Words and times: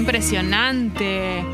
impresionante. 0.00 1.44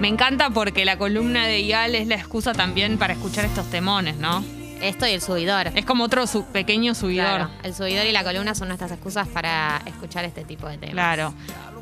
Me 0.00 0.08
encanta 0.08 0.50
porque 0.50 0.84
la 0.84 0.96
columna 0.98 1.46
de 1.46 1.62
Ial 1.62 1.94
es 1.94 2.06
la 2.08 2.14
excusa 2.14 2.52
también 2.52 2.98
para 2.98 3.12
escuchar 3.12 3.44
estos 3.44 3.68
temones, 3.70 4.16
¿no? 4.16 4.42
Esto 4.80 5.06
y 5.06 5.10
el 5.10 5.20
subidor. 5.20 5.68
Es 5.74 5.84
como 5.84 6.04
otro 6.04 6.26
su- 6.26 6.44
pequeño 6.46 6.94
subidor. 6.94 7.26
Claro, 7.26 7.50
el 7.62 7.74
subidor 7.74 8.06
y 8.06 8.12
la 8.12 8.24
columna 8.24 8.54
son 8.54 8.68
nuestras 8.68 8.90
excusas 8.92 9.28
para 9.28 9.82
escuchar 9.86 10.24
este 10.24 10.44
tipo 10.44 10.66
de 10.68 10.78
temas. 10.78 10.94
Claro. 10.94 11.34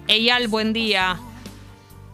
Eyal, 0.08 0.48
buen 0.48 0.72
día. 0.72 1.18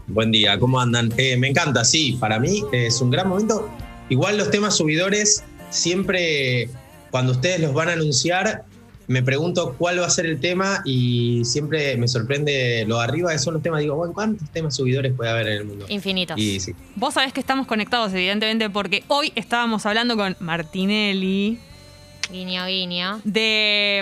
Buen 0.06 0.30
día, 0.30 0.58
¿cómo 0.58 0.78
andan? 0.78 1.10
Eh, 1.16 1.38
me 1.38 1.48
encanta, 1.48 1.82
sí, 1.84 2.18
para 2.20 2.38
mí 2.38 2.62
es 2.72 3.00
un 3.00 3.10
gran 3.10 3.28
momento. 3.28 3.70
Igual 4.10 4.36
los 4.36 4.50
temas 4.50 4.76
subidores, 4.76 5.42
siempre 5.70 6.68
cuando 7.10 7.32
ustedes 7.32 7.60
los 7.60 7.72
van 7.72 7.88
a 7.88 7.92
anunciar, 7.94 8.64
me 9.06 9.22
pregunto 9.22 9.74
cuál 9.78 10.00
va 10.00 10.06
a 10.06 10.10
ser 10.10 10.26
el 10.26 10.40
tema 10.40 10.80
y 10.84 11.44
siempre 11.44 11.96
me 11.96 12.08
sorprende 12.08 12.84
lo 12.86 12.98
de 12.98 13.04
arriba, 13.04 13.32
que 13.32 13.38
son 13.38 13.54
los 13.54 13.62
temas. 13.62 13.80
Digo, 13.80 13.94
bueno, 13.96 14.12
¿cuántos 14.14 14.48
temas 14.50 14.74
subidores 14.76 15.12
puede 15.14 15.30
haber 15.30 15.46
en 15.48 15.52
el 15.58 15.64
mundo? 15.64 15.86
Infinitos. 15.88 16.38
Y 16.38 16.60
sí. 16.60 16.72
Vos 16.96 17.14
sabés 17.14 17.32
que 17.32 17.40
estamos 17.40 17.66
conectados, 17.66 18.12
evidentemente, 18.12 18.70
porque 18.70 19.04
hoy 19.08 19.32
estábamos 19.34 19.84
hablando 19.86 20.16
con 20.16 20.36
Martinelli 20.40 21.58
Guiño, 22.30 22.66
guiño. 22.66 23.20
de, 23.24 24.00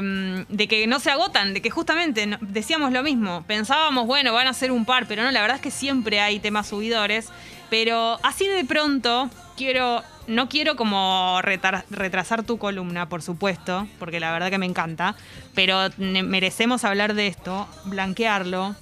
mm, 0.48 0.54
de 0.54 0.68
que 0.68 0.86
no 0.86 1.00
se 1.00 1.10
agotan, 1.10 1.54
de 1.54 1.60
que 1.60 1.70
justamente 1.70 2.24
no- 2.26 2.38
decíamos 2.40 2.92
lo 2.92 3.02
mismo. 3.02 3.42
Pensábamos, 3.48 4.06
bueno, 4.06 4.32
van 4.32 4.46
a 4.46 4.54
ser 4.54 4.70
un 4.70 4.84
par, 4.84 5.06
pero 5.08 5.24
no, 5.24 5.32
la 5.32 5.40
verdad 5.40 5.56
es 5.56 5.62
que 5.62 5.72
siempre 5.72 6.20
hay 6.20 6.38
temas 6.38 6.68
subidores. 6.68 7.28
Pero 7.68 8.18
así 8.22 8.46
de 8.46 8.64
pronto, 8.64 9.28
quiero, 9.56 10.02
no 10.26 10.48
quiero 10.48 10.76
como 10.76 11.40
retrasar 11.42 12.42
tu 12.44 12.58
columna, 12.58 13.08
por 13.08 13.22
supuesto, 13.22 13.86
porque 13.98 14.20
la 14.20 14.32
verdad 14.32 14.50
que 14.50 14.58
me 14.58 14.66
encanta, 14.66 15.14
pero 15.54 15.88
merecemos 15.98 16.84
hablar 16.84 17.14
de 17.14 17.26
esto, 17.26 17.68
blanquearlo. 17.84 18.74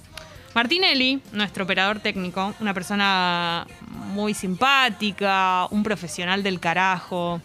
Martinelli, 0.53 1.21
nuestro 1.31 1.63
operador 1.63 1.99
técnico, 1.99 2.53
una 2.59 2.73
persona 2.73 3.65
muy 4.13 4.33
simpática, 4.33 5.67
un 5.71 5.81
profesional 5.83 6.43
del 6.43 6.59
carajo, 6.59 7.41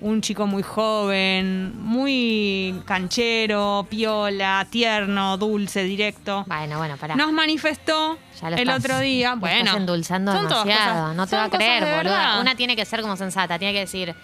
un 0.00 0.22
chico 0.22 0.46
muy 0.46 0.62
joven, 0.62 1.72
muy 1.82 2.74
canchero, 2.86 3.86
piola, 3.90 4.66
tierno, 4.70 5.36
dulce, 5.36 5.82
directo. 5.84 6.44
Bueno, 6.46 6.78
bueno, 6.78 6.96
pará. 6.96 7.16
Nos 7.16 7.32
manifestó 7.32 8.18
Ya 8.40 8.50
lo 8.50 8.56
el 8.56 8.62
estás- 8.68 8.78
otro 8.84 8.98
día. 9.00 9.30
lo 9.34 9.40
Bueno, 9.40 9.58
estás 9.58 9.76
endulzando 9.76 10.32
son 10.32 10.48
demasiado. 10.48 11.02
cosas- 11.02 11.16
no 11.16 11.26
te 11.26 11.36
va 11.36 11.44
a 11.44 11.50
creer, 11.50 11.84
verdad. 11.84 12.40
Una 12.40 12.54
tiene 12.54 12.76
que 12.76 12.84
ser 12.84 13.02
como 13.02 13.16
sensata. 13.16 13.58
Tiene 13.58 13.74
que 13.74 13.80
decir 13.80 14.14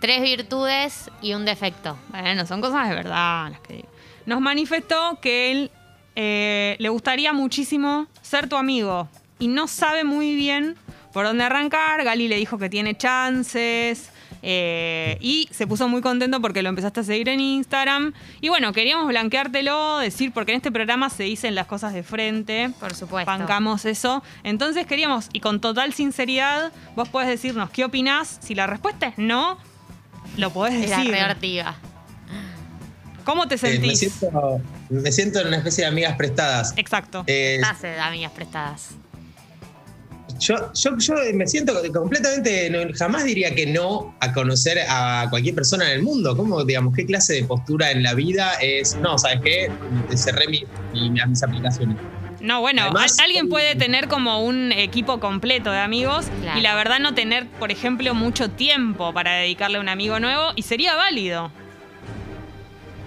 tres 0.00 0.22
virtudes 0.22 1.10
y 1.20 1.34
un 1.34 1.44
defecto. 1.44 1.98
Bueno, 2.08 2.46
son 2.46 2.60
cosas 2.60 2.88
de 2.88 2.94
verdad 2.94 3.50
las 3.50 3.60
que 3.60 3.74
digo. 3.74 3.88
Nos 4.26 4.40
manifestó 4.40 5.18
que 5.20 5.50
él 5.50 5.70
eh, 6.20 6.74
le 6.80 6.88
gustaría 6.88 7.32
muchísimo 7.32 8.06
ser 8.22 8.48
tu 8.48 8.56
amigo 8.56 9.08
y 9.38 9.46
no 9.48 9.68
sabe 9.68 10.02
muy 10.04 10.34
bien 10.34 10.76
por 11.12 11.24
dónde 11.26 11.44
arrancar. 11.44 12.02
Gali 12.02 12.28
le 12.28 12.36
dijo 12.36 12.58
que 12.58 12.68
tiene 12.68 12.96
chances. 12.96 14.10
Eh, 14.42 15.18
y 15.20 15.48
se 15.50 15.66
puso 15.66 15.88
muy 15.88 16.00
contento 16.00 16.40
porque 16.40 16.62
lo 16.62 16.68
empezaste 16.68 17.00
a 17.00 17.04
seguir 17.04 17.28
en 17.28 17.40
Instagram. 17.40 18.12
Y 18.40 18.48
bueno, 18.48 18.72
queríamos 18.72 19.06
blanqueártelo, 19.08 19.98
decir, 19.98 20.32
porque 20.32 20.52
en 20.52 20.56
este 20.56 20.70
programa 20.72 21.10
se 21.10 21.24
dicen 21.24 21.54
las 21.54 21.66
cosas 21.66 21.92
de 21.92 22.02
frente. 22.02 22.70
Por 22.80 22.94
supuesto. 22.94 23.30
Bancamos 23.30 23.84
eso. 23.84 24.22
Entonces 24.44 24.86
queríamos, 24.86 25.28
y 25.32 25.40
con 25.40 25.60
total 25.60 25.92
sinceridad, 25.92 26.72
vos 26.96 27.08
podés 27.08 27.28
decirnos 27.28 27.70
qué 27.70 27.84
opinás. 27.84 28.38
Si 28.42 28.54
la 28.54 28.66
respuesta 28.66 29.06
es 29.08 29.18
no, 29.18 29.58
lo 30.36 30.50
podés 30.52 30.74
Era 30.84 30.98
decir. 30.98 31.12
reortiva. 31.12 31.76
¿Cómo 33.24 33.46
te 33.46 33.56
Eh, 33.56 33.58
me, 33.62 33.68
sentís? 33.94 33.98
siento, 33.98 34.60
me 34.88 35.12
siento 35.12 35.40
en 35.40 35.48
una 35.48 35.58
especie 35.58 35.84
de 35.84 35.88
amigas 35.90 36.16
prestadas. 36.16 36.72
Exacto. 36.76 37.24
Eh, 37.26 37.56
Clase 37.58 37.88
de 37.88 38.00
amigas 38.00 38.32
prestadas. 38.32 38.90
Yo, 40.38 40.72
yo, 40.72 40.96
yo 40.98 41.14
me 41.34 41.46
siento 41.46 41.74
completamente, 41.92 42.70
no- 42.70 42.80
jamás 42.96 43.24
diría 43.24 43.54
que 43.54 43.66
no 43.66 44.14
a 44.20 44.32
conocer 44.32 44.78
a 44.88 45.26
cualquier 45.30 45.54
persona 45.54 45.86
en 45.86 45.92
el 45.98 46.02
mundo. 46.02 46.36
¿Cómo, 46.36 46.64
digamos, 46.64 46.94
qué 46.94 47.04
clase 47.06 47.34
de 47.34 47.44
postura 47.44 47.90
en 47.90 48.02
la 48.02 48.14
vida 48.14 48.52
es? 48.60 48.96
No, 48.96 49.18
¿sabes 49.18 49.40
qué? 49.42 49.70
Cerré 50.16 50.46
mi- 50.48 50.64
mi- 50.92 51.10
mis 51.10 51.42
aplicaciones. 51.42 51.96
No, 52.40 52.60
bueno, 52.60 52.82
Además- 52.82 53.18
al- 53.18 53.24
alguien 53.24 53.48
puede 53.48 53.74
tener 53.74 54.06
como 54.06 54.44
un 54.44 54.70
equipo 54.70 55.18
completo 55.18 55.72
de 55.72 55.78
amigos 55.80 56.26
Claro. 56.42 56.58
y 56.58 56.62
la 56.62 56.76
verdad 56.76 57.00
no 57.00 57.12
tener, 57.14 57.48
por 57.48 57.72
ejemplo, 57.72 58.14
mucho 58.14 58.48
tiempo 58.48 59.12
para 59.12 59.32
dedicarle 59.32 59.78
a 59.78 59.80
un 59.80 59.88
amigo 59.88 60.20
nuevo 60.20 60.52
y 60.54 60.62
sería 60.62 60.94
válido. 60.94 61.50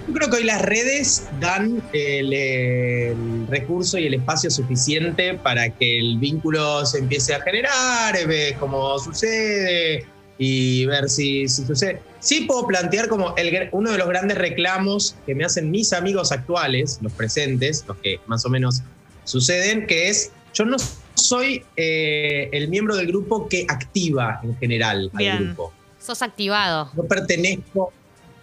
Yo 0.08 0.14
creo 0.14 0.30
que 0.30 0.38
hoy 0.38 0.44
las 0.44 0.62
redes 0.62 1.28
dan 1.40 1.82
el, 1.94 2.34
el 2.34 3.48
recurso 3.48 3.98
y 3.98 4.08
el 4.08 4.16
espacio 4.16 4.50
suficiente 4.50 5.36
para 5.36 5.70
que 5.70 6.00
el 6.00 6.18
vínculo 6.18 6.86
se 6.86 7.00
empiece 7.00 7.36
a 7.36 7.42
generar, 7.42 8.16
eh, 8.16 8.26
ver 8.26 8.56
cómo 8.56 8.98
sucede 9.00 10.06
y 10.38 10.86
ver 10.88 11.08
si, 11.08 11.48
si 11.48 11.66
sucede. 11.66 12.02
Sí 12.20 12.42
puedo 12.42 12.66
plantear 12.66 13.08
como 13.08 13.36
el 13.38 13.70
uno 13.72 13.92
de 13.92 13.98
los 14.00 14.08
grandes 14.08 14.38
reclamos 14.38 15.16
que 15.26 15.36
me 15.36 15.46
hacen 15.46 15.70
mis 15.70 15.94
amigos 15.94 16.32
actuales, 16.32 16.98
los 17.02 17.14
presentes, 17.14 17.86
los 17.88 17.98
que 17.98 18.20
más 18.26 18.44
o 18.46 18.50
menos 18.50 18.82
suceden, 19.24 19.86
que 19.86 20.10
es, 20.10 20.32
yo 20.54 20.66
no 20.66 20.78
soy 21.14 21.64
eh, 21.78 22.50
el 22.52 22.70
miembro 22.70 22.96
del 22.96 23.08
grupo 23.08 23.48
que 23.48 23.66
activa 23.68 24.40
en 24.44 24.58
general 24.58 25.12
Bien. 25.14 25.32
al 25.34 25.46
grupo 25.46 25.74
Sos 26.00 26.24
activado. 26.24 26.90
no 26.96 27.04
pertenezco, 27.04 27.94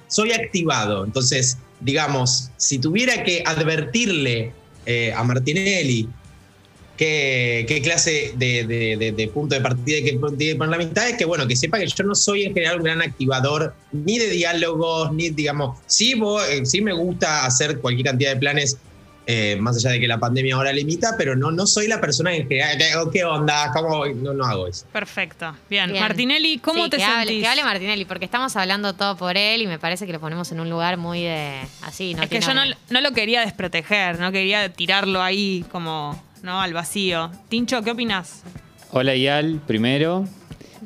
soy 0.09 0.33
activado. 0.33 1.05
Entonces, 1.05 1.59
digamos, 1.81 2.51
si 2.57 2.79
tuviera 2.79 3.23
que 3.23 3.43
advertirle 3.47 4.53
eh, 4.87 5.13
a 5.15 5.23
Martinelli 5.23 6.09
qué, 6.97 7.65
qué 7.69 7.81
clase 7.81 8.33
de, 8.37 8.65
de- 8.67 8.97
de- 8.97 9.13
de 9.13 9.29
punto 9.29 9.55
de 9.55 9.61
partida 9.61 9.99
que 10.05 10.19
tiene 10.37 10.57
para 10.59 10.71
la 10.71 10.77
amistad, 10.77 11.09
es 11.09 11.17
que, 11.17 11.25
bueno, 11.25 11.47
que 11.47 11.55
sepa 11.55 11.79
que 11.79 11.87
yo 11.87 12.05
no 12.05 12.15
soy 12.15 12.43
en 12.45 12.55
general 12.55 12.79
un 12.79 12.85
gran 12.85 13.03
activador 13.03 13.75
ni 13.93 14.19
de 14.19 14.29
diálogos, 14.31 15.13
ni, 15.13 15.31
digamos, 15.31 15.79
sí, 15.87 16.15
eh, 16.51 16.67
sí 16.67 16.81
me 16.81 16.93
gusta 16.93 17.47
hacer 17.47 17.79
cualquier 17.79 18.07
cantidad 18.07 18.33
de 18.35 18.41
planes. 18.41 18.79
Eh, 19.31 19.57
más 19.61 19.77
allá 19.77 19.91
de 19.91 20.01
que 20.01 20.09
la 20.09 20.19
pandemia 20.19 20.55
ahora 20.55 20.73
limita, 20.73 21.15
pero 21.19 21.37
no, 21.37 21.51
no 21.51 21.67
soy 21.67 21.87
la 21.87 22.01
persona 22.01 22.35
en 22.35 22.49
general. 22.49 22.79
¿Qué, 23.13 23.25
onda? 23.25 23.71
¿Cómo? 23.75 24.07
No, 24.07 24.33
no 24.33 24.43
hago 24.47 24.67
eso. 24.67 24.87
Perfecto. 24.91 25.55
Bien. 25.69 25.91
Bien. 25.91 26.03
Martinelli, 26.03 26.57
¿cómo 26.57 26.85
Sí, 26.85 26.91
te 26.91 26.97
que 26.97 27.03
sentís? 27.03 27.21
Hable, 27.21 27.41
que 27.41 27.47
hable 27.47 27.63
Martinelli, 27.63 28.05
porque 28.07 28.25
estamos 28.25 28.57
hablando 28.57 28.95
todo 28.95 29.19
por 29.19 29.37
él 29.37 29.61
y 29.61 29.67
me 29.67 29.79
parece 29.79 30.07
que 30.07 30.15
lo 30.15 30.21
ponemos 30.21 30.51
en 30.51 30.61
un 30.61 30.71
lugar 30.71 30.97
muy 30.97 31.25
de. 31.25 31.59
Así, 31.83 32.15
no 32.15 32.23
es 32.23 32.31
que 32.31 32.41
yo 32.41 32.55
no, 32.55 32.63
no 32.89 33.01
lo 33.03 33.13
quería 33.13 33.43
desproteger, 33.43 34.19
no 34.19 34.33
quería 34.33 34.73
tirarlo 34.73 35.21
ahí 35.21 35.63
como 35.71 36.19
¿no? 36.43 36.63
al 36.63 36.73
vacío. 36.73 37.31
Tincho, 37.51 37.83
¿qué 37.83 37.91
opinas? 37.91 38.45
Hola 38.93 39.15
Ial, 39.15 39.61
primero. 39.67 40.27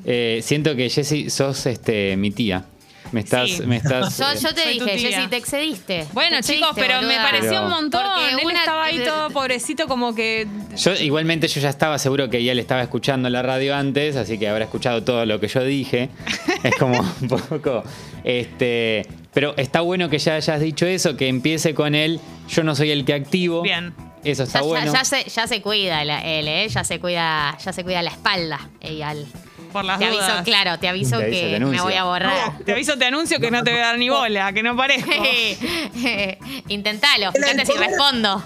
Eh, 0.04 0.41
siento 0.42 0.75
que 0.75 0.91
Jessy 0.91 1.31
sos 1.31 1.66
este, 1.66 2.16
mi 2.16 2.32
tía. 2.32 2.64
Me 3.12 3.20
estás. 3.20 3.50
Sí. 3.50 3.62
Me 3.66 3.76
estás 3.76 4.18
Yo, 4.18 4.24
yo 4.40 4.54
te 4.54 4.68
dije. 4.70 4.98
Jessy, 4.98 5.28
te 5.28 5.36
excediste. 5.36 6.06
Bueno, 6.12 6.38
Te 6.38 6.54
chicos, 6.54 6.70
pero 6.74 7.02
me 7.02 7.14
pareció 7.16 7.50
Pero- 7.50 7.64
un 7.64 7.70
montón. 7.70 8.02
Porque 8.02 8.30
Él 8.32 8.46
una- 8.46 8.58
estaba 8.58 8.84
ahí 8.84 8.98
todo 9.04 9.30
pobrecito, 9.30 9.86
como 9.86 10.14
que. 10.14 10.46
yo 10.76 10.94
igualmente 10.94 11.46
yo 11.48 11.60
ya 11.60 11.68
estaba 11.68 11.98
seguro 11.98 12.28
que 12.30 12.42
Ial 12.42 12.58
estaba 12.58 12.82
escuchando 12.82 13.28
la 13.30 13.42
radio 13.42 13.76
antes, 13.76 14.16
así 14.16 14.38
que 14.38 14.48
habrá 14.48 14.64
escuchado 14.64 15.02
todo 15.04 15.24
lo 15.26 15.38
que 15.40 15.48
yo 15.48 15.62
dije. 15.62 16.08
es 16.64 16.74
como 16.76 16.98
un 17.20 17.28
poco. 17.28 17.84
Este. 18.24 19.06
Pero 19.34 19.54
está 19.56 19.80
bueno 19.80 20.08
que 20.10 20.18
ya 20.18 20.34
hayas 20.36 20.60
dicho 20.60 20.86
eso, 20.86 21.16
que 21.16 21.28
empiece 21.28 21.74
con 21.74 21.94
él. 21.94 22.20
Yo 22.48 22.62
no 22.64 22.74
soy 22.74 22.90
el 22.90 23.04
que 23.04 23.14
activo. 23.14 23.62
Bien. 23.62 23.94
Eso 24.24 24.44
está 24.44 24.60
Ya, 24.60 24.64
ya- 24.64 24.68
bueno. 24.68 24.92
ya 24.92 25.04
se, 25.04 25.24
ya 25.24 25.46
se 25.46 25.60
cuida 25.62 26.04
la- 26.04 26.20
él, 26.20 26.46
¿eh? 26.48 26.68
Ya 26.68 26.84
se 26.84 27.00
cuida, 27.00 27.56
ya 27.62 27.72
se 27.72 27.82
cuida 27.82 28.02
la 28.02 28.10
espalda, 28.10 28.60
Eyal. 28.80 29.26
Por 29.72 29.84
las 29.84 29.98
Te 29.98 30.06
aviso, 30.06 30.22
claro, 30.44 30.78
te 30.78 30.88
aviso 30.88 31.18
Te 31.18 31.24
aviso, 31.24 31.40
que 31.40 31.52
te 31.54 31.60
me 31.60 31.80
voy 31.80 31.94
a 31.94 32.04
borrar. 32.04 32.58
Te 32.64 32.72
aviso, 32.72 32.96
te 32.98 33.06
anuncio 33.06 33.40
que 33.40 33.50
no 33.50 33.64
te 33.64 33.70
voy 33.70 33.80
a 33.80 33.86
dar 33.86 33.98
ni 33.98 34.08
bola, 34.10 34.52
que 34.52 34.62
no 34.62 34.76
parezco. 34.76 35.10
Intentalo, 36.68 37.32
fíjate 37.32 37.66
si 37.66 37.72
respondo. 37.72 38.42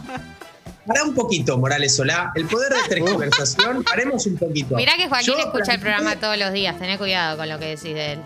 Pará 0.86 1.02
un 1.02 1.14
poquito, 1.14 1.58
Morales 1.58 1.96
Solá. 1.96 2.30
El 2.36 2.46
poder 2.46 2.72
de 2.72 2.88
tergiversación, 2.88 3.82
paremos 3.90 4.24
un 4.26 4.36
poquito. 4.36 4.76
Mirá 4.76 4.96
que 4.96 5.08
Joaquín 5.08 5.26
Yo 5.26 5.38
escucha 5.38 5.74
el 5.74 5.80
programa 5.80 6.14
todos 6.16 6.38
los 6.38 6.52
días, 6.52 6.78
tené 6.78 6.96
cuidado 6.96 7.36
con 7.36 7.48
lo 7.48 7.58
que 7.58 7.66
decís 7.66 7.92
de 7.94 8.12
él. 8.12 8.20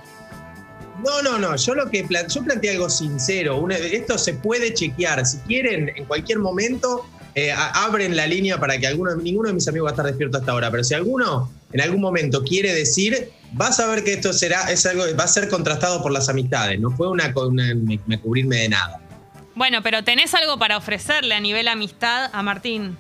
No, 1.03 1.23
no, 1.23 1.39
no. 1.39 1.57
Yo 1.57 1.75
lo 1.75 1.89
que 1.91 2.05
plan- 2.05 2.29
yo 2.29 2.45
planteé 2.45 2.73
algo 2.73 2.91
sincero. 2.91 3.57
Una- 3.57 3.77
esto 3.77 4.19
se 4.19 4.35
puede 4.35 4.75
chequear. 4.75 5.25
Si 5.25 5.39
quieren, 5.39 5.91
en 5.97 6.05
cualquier 6.05 6.41
momento, 6.41 7.09
eh, 7.35 7.53
abren 7.53 8.17
la 8.17 8.27
línea 8.27 8.59
para 8.59 8.79
que 8.79 8.87
alguno, 8.87 9.15
ninguno 9.17 9.49
de 9.49 9.55
mis 9.55 9.67
amigos 9.69 9.87
va 9.87 9.91
a 9.91 9.95
estar 9.95 10.07
despierto 10.07 10.39
hasta 10.39 10.53
ahora. 10.53 10.71
Pero 10.71 10.85
si 10.85 10.95
alguno 10.95 11.51
en 11.73 11.81
algún 11.81 12.01
momento 12.01 12.43
quiere 12.43 12.75
decir, 12.75 13.31
vas 13.53 13.79
a 13.81 13.87
ver 13.89 14.03
que 14.05 14.15
esto 14.15 14.33
será, 14.33 14.71
es 14.71 14.85
algo 14.87 15.05
va 15.19 15.25
a 15.25 15.29
ser 15.29 15.49
contrastado 15.49 16.03
por 16.03 16.13
las 16.13 16.29
amistades. 16.29 16.81
No 16.81 16.91
fue 16.91 17.09
una, 17.09 17.33
co- 17.33 17.49
una 17.49 17.75
me, 17.75 17.99
me 18.07 18.21
cubrirme 18.21 18.57
de 18.57 18.69
nada. 18.71 19.01
Bueno, 19.55 19.83
pero 19.83 20.03
tenés 20.05 20.35
algo 20.35 20.59
para 20.59 20.77
ofrecerle 20.77 21.35
a 21.35 21.41
nivel 21.41 21.69
amistad 21.69 22.31
a 22.33 22.43
Martín. 22.43 22.97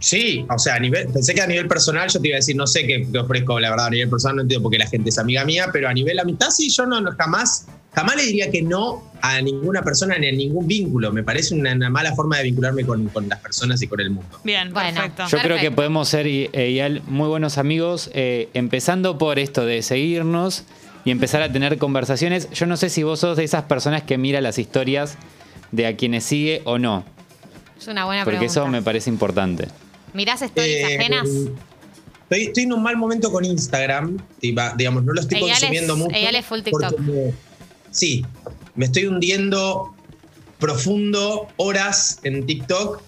Sí, 0.00 0.44
o 0.50 0.58
sea, 0.58 0.74
a 0.74 0.80
nivel, 0.80 1.06
pensé 1.12 1.34
que 1.34 1.40
a 1.40 1.46
nivel 1.46 1.68
personal 1.68 2.08
yo 2.08 2.20
te 2.20 2.28
iba 2.28 2.34
a 2.36 2.38
decir, 2.40 2.56
no 2.56 2.66
sé 2.66 2.84
qué, 2.84 3.06
qué 3.12 3.18
ofrezco, 3.18 3.60
la 3.60 3.70
verdad, 3.70 3.86
a 3.86 3.90
nivel 3.90 4.08
personal 4.10 4.36
no 4.36 4.42
entiendo 4.42 4.62
porque 4.64 4.78
la 4.78 4.88
gente 4.88 5.10
es 5.10 5.18
amiga 5.18 5.44
mía, 5.44 5.68
pero 5.72 5.88
a 5.88 5.92
nivel 5.94 6.18
amistad 6.18 6.50
sí, 6.50 6.68
yo 6.70 6.84
no, 6.86 7.00
no, 7.00 7.12
jamás, 7.16 7.66
jamás 7.98 8.16
le 8.16 8.22
diría 8.22 8.50
que 8.50 8.62
no 8.62 9.02
a 9.20 9.40
ninguna 9.42 9.82
persona 9.82 10.16
ni 10.18 10.28
a 10.28 10.32
ningún 10.32 10.66
vínculo. 10.68 11.10
Me 11.12 11.22
parece 11.24 11.54
una, 11.54 11.72
una 11.72 11.90
mala 11.90 12.14
forma 12.14 12.36
de 12.38 12.44
vincularme 12.44 12.84
con, 12.84 13.08
con 13.08 13.28
las 13.28 13.40
personas 13.40 13.82
y 13.82 13.88
con 13.88 14.00
el 14.00 14.10
mundo. 14.10 14.38
Bien, 14.44 14.72
Bueno. 14.72 14.94
perfecto. 14.94 15.24
Yo 15.28 15.38
creo 15.38 15.58
que 15.58 15.70
podemos 15.72 16.08
ser, 16.08 16.26
y- 16.28 16.48
e, 16.52 16.70
Ial, 16.70 17.02
muy 17.08 17.26
buenos 17.28 17.58
amigos, 17.58 18.10
eh, 18.14 18.48
empezando 18.54 19.18
por 19.18 19.38
esto 19.40 19.66
de 19.66 19.82
seguirnos 19.82 20.62
y 21.04 21.10
empezar 21.10 21.42
a 21.42 21.50
tener 21.52 21.78
conversaciones. 21.78 22.48
Yo 22.52 22.66
no 22.66 22.76
sé 22.76 22.88
si 22.90 23.02
vos 23.02 23.18
sos 23.20 23.36
de 23.36 23.42
esas 23.44 23.64
personas 23.64 24.02
que 24.04 24.16
mira 24.18 24.40
las 24.40 24.58
historias 24.58 25.16
de 25.72 25.86
a 25.86 25.96
quienes 25.96 26.22
sigue 26.24 26.62
o 26.64 26.78
no, 26.78 27.04
Es 27.80 27.88
una 27.88 28.04
buena 28.04 28.22
porque 28.24 28.38
pregunta. 28.38 28.60
eso 28.60 28.68
me 28.68 28.82
parece 28.82 29.10
importante. 29.10 29.66
¿Mirás 30.14 30.40
stories 30.42 30.76
Eh, 30.88 30.96
ajenas? 30.98 31.28
Estoy, 31.28 32.42
estoy 32.44 32.62
en 32.64 32.72
un 32.74 32.82
mal 32.82 32.96
momento 32.96 33.32
con 33.32 33.44
Instagram, 33.44 34.18
y 34.40 34.52
va- 34.52 34.74
digamos, 34.76 35.02
no 35.02 35.12
lo 35.14 35.20
estoy 35.20 35.38
Eyal 35.38 35.50
es- 35.50 35.58
consumiendo 35.60 35.96
mucho. 35.96 36.14
Eyal 36.14 36.34
es 36.36 36.44
full 36.46 36.60
porque 36.70 36.86
TikTok. 36.86 37.00
me- 37.00 37.47
sí, 37.90 38.24
me 38.74 38.86
estoy 38.86 39.06
hundiendo 39.06 39.94
profundo 40.58 41.48
horas 41.56 42.18
en 42.24 42.46
TikTok, 42.46 43.00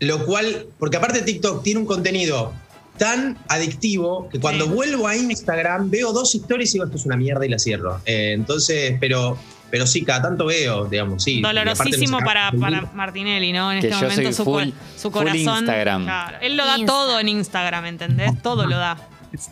lo 0.00 0.24
cual, 0.26 0.66
porque 0.78 0.96
aparte 0.96 1.22
TikTok 1.22 1.62
tiene 1.62 1.80
un 1.80 1.86
contenido 1.86 2.52
tan 2.98 3.36
adictivo 3.48 4.28
que 4.30 4.38
cuando 4.38 4.66
Sí. 4.66 4.70
vuelvo 4.70 5.08
a 5.08 5.16
Instagram 5.16 5.90
veo 5.90 6.12
dos 6.12 6.34
historias 6.34 6.70
y 6.70 6.72
digo, 6.74 6.84
esto 6.84 6.96
es 6.96 7.06
una 7.06 7.16
mierda 7.16 7.44
y 7.44 7.48
la 7.48 7.58
cierro. 7.58 8.00
Eh, 8.06 8.32
entonces, 8.34 8.96
pero, 9.00 9.36
pero 9.70 9.84
sí, 9.86 10.04
cada 10.04 10.22
tanto 10.22 10.46
veo, 10.46 10.84
digamos, 10.84 11.24
sí. 11.24 11.40
Dolorosísimo 11.40 12.20
para, 12.20 12.52
para 12.52 12.82
Martinelli, 12.94 13.52
¿no? 13.52 13.72
En 13.72 13.80
Que 13.80 13.88
este 13.88 14.00
yo 14.00 14.08
momento 14.08 14.32
soy 14.32 14.32
su, 14.32 14.44
full- 14.44 14.72
su 14.96 15.10
full 15.10 15.18
corazón. 15.22 15.38
Instagram. 15.64 16.04
Claro, 16.04 16.36
él 16.40 16.56
lo 16.56 16.64
da 16.64 16.78
Insta. 16.78 16.92
todo 16.92 17.18
en 17.18 17.28
Instagram, 17.28 17.86
¿entendés? 17.86 18.40
Todo 18.42 18.66
lo 18.66 18.76
da. 18.76 18.96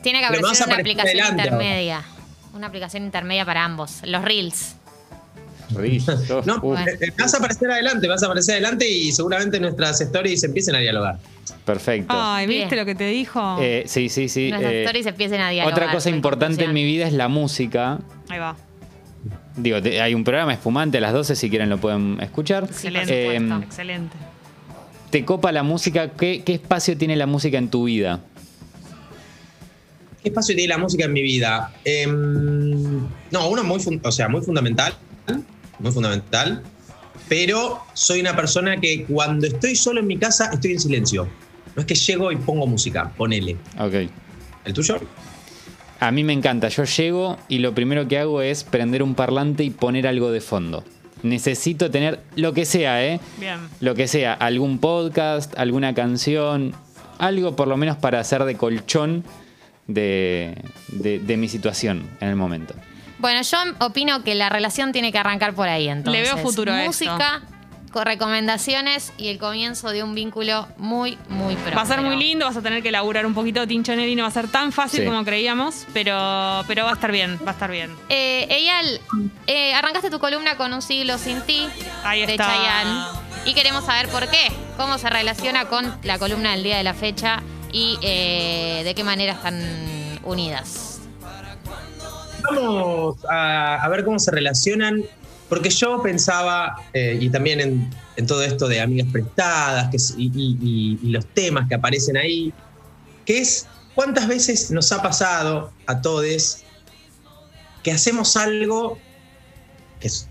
Tiene 0.04 0.20
que 0.20 0.26
aparecer 0.26 0.66
una 0.68 0.76
aplicación 0.76 1.20
adelante 1.40 1.48
ahora. 1.50 2.04
Una 2.54 2.66
aplicación 2.66 3.04
intermedia 3.04 3.44
para 3.44 3.64
ambos. 3.64 4.00
Los 4.04 4.22
Reels. 4.24 4.76
Ridículo. 5.74 6.42
No, 6.46 6.58
Uf, 6.62 6.78
eh, 6.80 6.98
eh, 7.00 7.12
vas 7.18 7.32
a 7.32 7.38
aparecer 7.38 7.70
adelante, 7.70 8.06
vas 8.06 8.22
a 8.22 8.26
aparecer 8.26 8.54
adelante 8.56 8.86
y 8.88 9.10
seguramente 9.12 9.58
nuestras 9.58 10.00
stories 10.02 10.42
empiecen 10.44 10.74
a 10.74 10.78
dialogar. 10.80 11.18
perfecto. 11.64 12.12
Ay, 12.16 12.46
¿viste 12.46 12.66
Bien. 12.74 12.78
lo 12.78 12.84
que 12.84 12.94
te 12.94 13.06
dijo? 13.06 13.56
Eh, 13.60 13.84
sí, 13.86 14.08
sí, 14.10 14.28
sí. 14.28 14.50
Nuestras 14.50 14.72
eh, 14.72 14.82
stories 14.84 15.06
empiecen 15.06 15.40
a 15.40 15.48
dialogar. 15.50 15.78
otra 15.78 15.92
cosa 15.92 16.10
importante 16.10 16.64
en 16.64 16.74
mi 16.74 16.84
vida 16.84 17.06
es 17.06 17.14
la 17.14 17.28
música. 17.28 18.00
Ahí 18.28 18.38
va. 18.38 18.54
Digo, 19.56 19.80
te- 19.80 20.00
hay 20.00 20.14
un 20.14 20.24
programa 20.24 20.52
espumante 20.52 20.98
a 20.98 21.00
las 21.00 21.12
12, 21.14 21.36
si 21.36 21.48
quieren 21.48 21.70
lo 21.70 21.78
pueden 21.78 22.18
escuchar. 22.20 22.64
Excelente. 22.64 23.36
Eh. 23.36 23.58
Excelente. 23.62 24.16
¿Te 25.10 25.24
copa 25.24 25.52
la 25.52 25.62
música? 25.62 26.08
¿Qué, 26.10 26.42
¿Qué 26.44 26.54
espacio 26.54 26.96
tiene 26.98 27.16
la 27.16 27.26
música 27.26 27.56
en 27.58 27.68
tu 27.68 27.84
vida? 27.84 28.20
¿Qué 30.22 30.28
espacio 30.28 30.54
tiene 30.54 30.68
la 30.68 30.78
música 30.78 31.04
en 31.06 31.12
mi 31.12 31.22
vida? 31.22 31.72
Em, 31.84 33.00
no, 33.30 33.48
uno 33.48 33.64
muy, 33.64 33.80
o 34.02 34.12
sea, 34.12 34.28
muy 34.28 34.40
fundamental, 34.40 34.94
muy 35.80 35.90
fundamental, 35.90 36.62
pero 37.28 37.80
soy 37.92 38.20
una 38.20 38.36
persona 38.36 38.76
que 38.76 39.04
cuando 39.04 39.48
estoy 39.48 39.74
solo 39.74 39.98
en 39.98 40.06
mi 40.06 40.16
casa 40.16 40.50
estoy 40.52 40.72
en 40.72 40.80
silencio. 40.80 41.28
No 41.74 41.80
es 41.80 41.86
que 41.86 41.94
llego 41.94 42.30
y 42.30 42.36
pongo 42.36 42.66
música, 42.68 43.12
ponele. 43.16 43.56
Ok. 43.78 43.94
¿El 44.64 44.72
tuyo? 44.72 45.00
A 45.98 46.12
mí 46.12 46.22
me 46.22 46.32
encanta. 46.32 46.68
Yo 46.68 46.84
llego 46.84 47.38
y 47.48 47.58
lo 47.58 47.74
primero 47.74 48.06
que 48.06 48.18
hago 48.18 48.42
es 48.42 48.62
prender 48.62 49.02
un 49.02 49.14
parlante 49.14 49.64
y 49.64 49.70
poner 49.70 50.06
algo 50.06 50.30
de 50.30 50.40
fondo. 50.40 50.84
Necesito 51.24 51.90
tener 51.90 52.20
lo 52.36 52.52
que 52.52 52.64
sea, 52.64 53.04
¿eh? 53.04 53.18
Bien. 53.40 53.58
Lo 53.80 53.94
que 53.94 54.06
sea, 54.06 54.34
algún 54.34 54.78
podcast, 54.78 55.56
alguna 55.58 55.94
canción, 55.94 56.74
algo 57.18 57.56
por 57.56 57.68
lo 57.68 57.76
menos 57.76 57.96
para 57.96 58.20
hacer 58.20 58.44
de 58.44 58.56
colchón 58.56 59.24
de, 59.86 60.54
de- 60.88 61.18
de 61.18 61.36
mi 61.36 61.48
situación 61.48 62.08
en 62.20 62.28
el 62.28 62.36
momento. 62.36 62.74
Bueno, 63.18 63.42
yo 63.42 63.58
opino 63.80 64.24
que 64.24 64.34
la 64.34 64.48
relación 64.48 64.92
tiene 64.92 65.12
que 65.12 65.18
arrancar 65.18 65.54
por 65.54 65.68
ahí, 65.68 65.88
entonces. 65.88 66.22
veo 66.24 66.38
futuro 66.38 66.72
a 66.72 66.76
Música, 66.78 67.42
con 67.92 68.04
recomendaciones 68.06 69.12
y 69.18 69.28
el 69.28 69.38
comienzo 69.38 69.90
de 69.90 70.02
un 70.02 70.14
vínculo 70.14 70.66
muy, 70.78 71.18
muy 71.28 71.54
próspero. 71.54 71.76
Va 71.76 71.82
a 71.82 71.86
ser 71.86 72.00
muy 72.00 72.16
lindo, 72.16 72.46
vas 72.46 72.56
a 72.56 72.62
tener 72.62 72.82
que 72.82 72.90
laburar 72.90 73.26
un 73.26 73.34
poquito 73.34 73.66
Tincho 73.66 73.94
Nelly, 73.94 74.16
no 74.16 74.22
va 74.22 74.28
a 74.28 74.32
ser 74.32 74.48
tan 74.48 74.72
fácil 74.72 75.00
Sí. 75.00 75.06
como 75.06 75.24
creíamos, 75.24 75.86
pero, 75.92 76.64
pero 76.66 76.84
va 76.84 76.90
a 76.90 76.94
estar 76.94 77.12
bien, 77.12 77.38
va 77.46 77.50
a 77.50 77.52
estar 77.54 77.70
bien. 77.70 77.94
Eh, 78.08 78.46
Eyal, 78.50 79.00
eh, 79.46 79.74
arrancaste 79.74 80.10
tu 80.10 80.18
columna 80.18 80.56
con 80.56 80.72
Un 80.72 80.80
siglo 80.82 81.18
sin 81.18 81.42
ti 81.42 81.68
Ahí 82.02 82.24
de 82.26 82.32
está. 82.32 82.46
Chayanne 82.46 83.20
y 83.44 83.54
queremos 83.54 83.84
saber 83.84 84.08
por 84.08 84.26
qué, 84.28 84.48
cómo 84.76 84.96
se 84.98 85.10
relaciona 85.10 85.66
con 85.66 85.94
la 86.02 86.18
columna 86.18 86.52
del 86.52 86.62
día 86.62 86.78
de 86.78 86.84
la 86.84 86.94
fecha 86.94 87.42
y 87.72 87.98
eh, 88.02 88.82
de 88.84 88.94
qué 88.94 89.02
manera 89.02 89.32
están 89.32 89.60
unidas. 90.24 91.00
Vamos 92.44 93.16
a, 93.28 93.88
ver 93.88 94.04
cómo 94.04 94.18
se 94.18 94.30
relacionan, 94.30 95.02
porque 95.48 95.70
yo 95.70 96.02
pensaba, 96.02 96.76
eh, 96.92 97.16
y 97.20 97.30
también 97.30 97.60
en, 98.16 98.26
todo 98.26 98.42
esto 98.42 98.68
de 98.68 98.80
amigas 98.80 99.08
prestadas 99.10 100.14
y, 100.16 100.98
los 101.02 101.26
temas 101.26 101.68
que 101.68 101.74
aparecen 101.74 102.16
ahí, 102.16 102.52
que 103.24 103.38
es 103.38 103.66
cuántas 103.94 104.28
veces 104.28 104.70
nos 104.70 104.92
ha 104.92 105.02
pasado 105.02 105.72
a 105.86 106.00
todos 106.00 106.58
que 107.82 107.90
hacemos 107.90 108.36
algo 108.36 108.98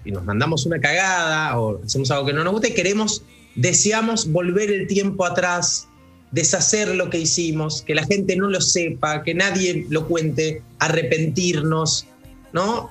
y 0.04 0.12
nos 0.12 0.24
mandamos 0.24 0.66
una 0.66 0.80
cagada 0.80 1.58
o 1.60 1.84
hacemos 1.84 2.12
algo 2.12 2.26
que 2.26 2.34
no 2.34 2.44
nos 2.44 2.54
gusta 2.54 2.68
y 2.68 2.74
queremos, 2.74 3.24
deseamos 3.56 4.32
volver 4.32 4.70
el 4.70 4.88
tiempo 4.88 5.26
atrás, 5.26 5.88
deshacer 6.32 6.96
lo 6.96 7.10
que 7.10 7.20
hicimos, 7.20 7.82
que 7.82 7.96
la 7.96 8.06
gente 8.06 8.36
no 8.36 8.50
lo 8.50 8.62
sepa, 8.62 9.24
que 9.24 9.34
nadie 9.34 9.86
lo 9.90 10.08
cuente, 10.08 10.62
arrepentirnos, 10.80 12.08
¿no? 12.54 12.90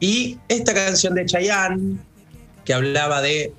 Y 0.00 0.38
esta 0.48 0.74
canción 0.74 1.14
de 1.14 1.26
Chayanne, 1.26 1.98
que 2.64 2.74
hablaba 2.74 3.22
de 3.22 3.52